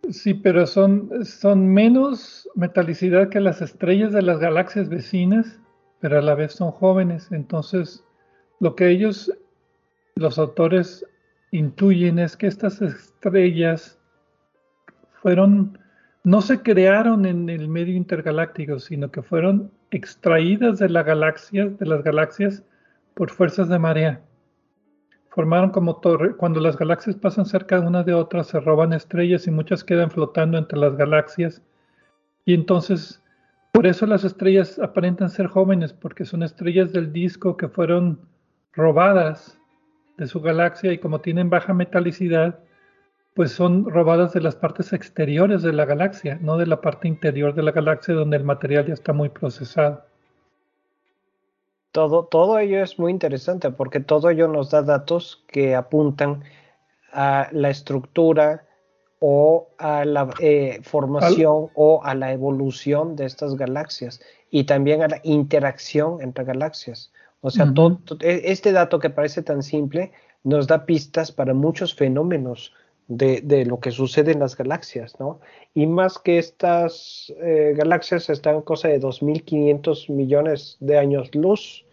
[0.09, 5.59] Sí, pero son, son menos metalicidad que las estrellas de las galaxias vecinas,
[5.99, 7.31] pero a la vez son jóvenes.
[7.31, 8.03] Entonces,
[8.59, 9.31] lo que ellos,
[10.15, 11.05] los autores,
[11.51, 13.97] intuyen es que estas estrellas
[15.22, 15.78] fueron,
[16.24, 21.86] no se crearon en el medio intergaláctico, sino que fueron extraídas de la galaxia, de
[21.86, 22.63] las galaxias
[23.13, 24.22] por fuerzas de marea.
[25.30, 26.36] formaron como torre.
[26.36, 30.09] Cuando las galaxias pasan cerca de una de otras, se roban estrellas y muchas quedan
[30.09, 31.61] flotando entre las galaxias.
[32.43, 33.22] Y entonces,
[33.72, 38.20] por eso las estrellas aparentan ser jóvenes, porque son estrellas del disco que fueron
[38.74, 39.59] robadas
[40.18, 42.59] de su galaxia y como tienen baja metalicidad,
[43.38, 47.53] pues son robadas de las partes exteriores de la galaxia, no de la parte interior
[47.53, 50.01] de la galaxia donde el material ya está muy procesado.
[51.91, 56.45] Todo, todo ello es muy interesante porque todo ello nos da datos que apuntan
[57.13, 58.65] a la estructura
[59.19, 64.19] o a la eh, formación o a la evolución de estas galaxias
[64.49, 67.11] y también a la interacción entre galaxias.
[67.41, 67.71] O sea,
[68.21, 70.11] e, este dato que parece tan simple
[70.43, 72.73] nos da pistas para muchos fenómenos
[73.08, 75.39] de, lo que sucede en las galaxias, ¿no?
[75.74, 81.86] Y más que estas eh, galaxias están cosa de 2.500 millones de años luz,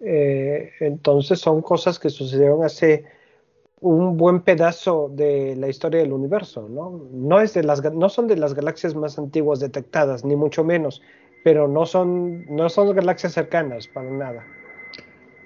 [0.00, 3.04] eh, entonces son cosas que sucedieron hace
[3.80, 7.00] un buen pedazo de la historia del universo, ¿no?
[7.12, 11.00] No, es de las, no son de las galaxias más antiguas detectadas, ni mucho menos,
[11.44, 14.44] pero no son, no son galaxias cercanas para nada.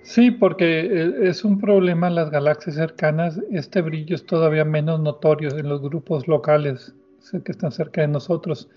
[0.04, 3.40] Sí, porque eh, es un problema en las galaxias cercanas.
[3.50, 6.94] Este brillo es todavía menos notorio en los grupos locales
[7.42, 8.68] que están cerca de nosotros.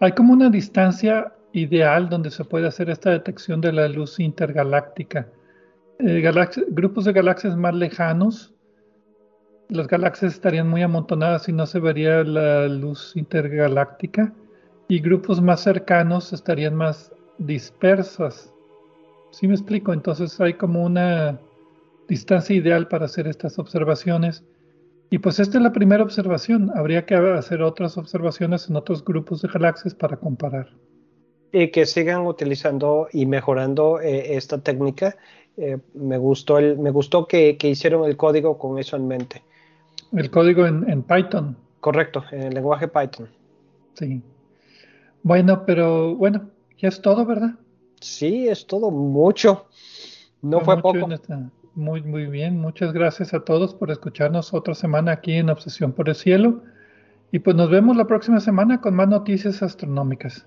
[0.00, 5.28] Hay como una distancia ideal donde se puede hacer esta detección de la luz intergaláctica.
[6.00, 6.28] Eh,
[6.70, 8.52] grupos de galaxias más lejanos,
[9.68, 14.34] las galaxias estarían muy amontonadas y no se vería la luz intergaláctica.
[14.88, 18.51] Y grupos más cercanos estarían más dispersas
[19.32, 19.92] ¿Sí me explico?
[19.92, 21.40] Entonces hay como una
[22.06, 24.44] distancia ideal para hacer estas observaciones.
[25.10, 26.70] Y pues esta es la primera observación.
[26.74, 30.68] Habría que hacer otras observaciones en otros grupos de galaxias para comparar.
[31.50, 35.16] Y que sigan utilizando y mejorando eh, esta técnica.
[35.56, 39.42] Eh, me gustó, el, me gustó que, hicieron el código con eso en mente.
[40.12, 41.56] El código en, en Python.
[41.80, 43.28] Correcto, en el lenguaje Python.
[43.94, 44.22] Sí.
[45.22, 47.54] Bueno, pero bueno, ya es todo, ¿verdad?
[48.02, 49.66] Sí, es todo mucho.
[50.42, 51.08] No fue, poco.
[51.74, 52.58] Muy, muy bien.
[52.58, 56.62] Muchas gracias a todos por escucharnos otra semana aquí en Obsesión por el Cielo.
[57.30, 60.46] Y pues nos vemos la próxima semana con más noticias astronómicas.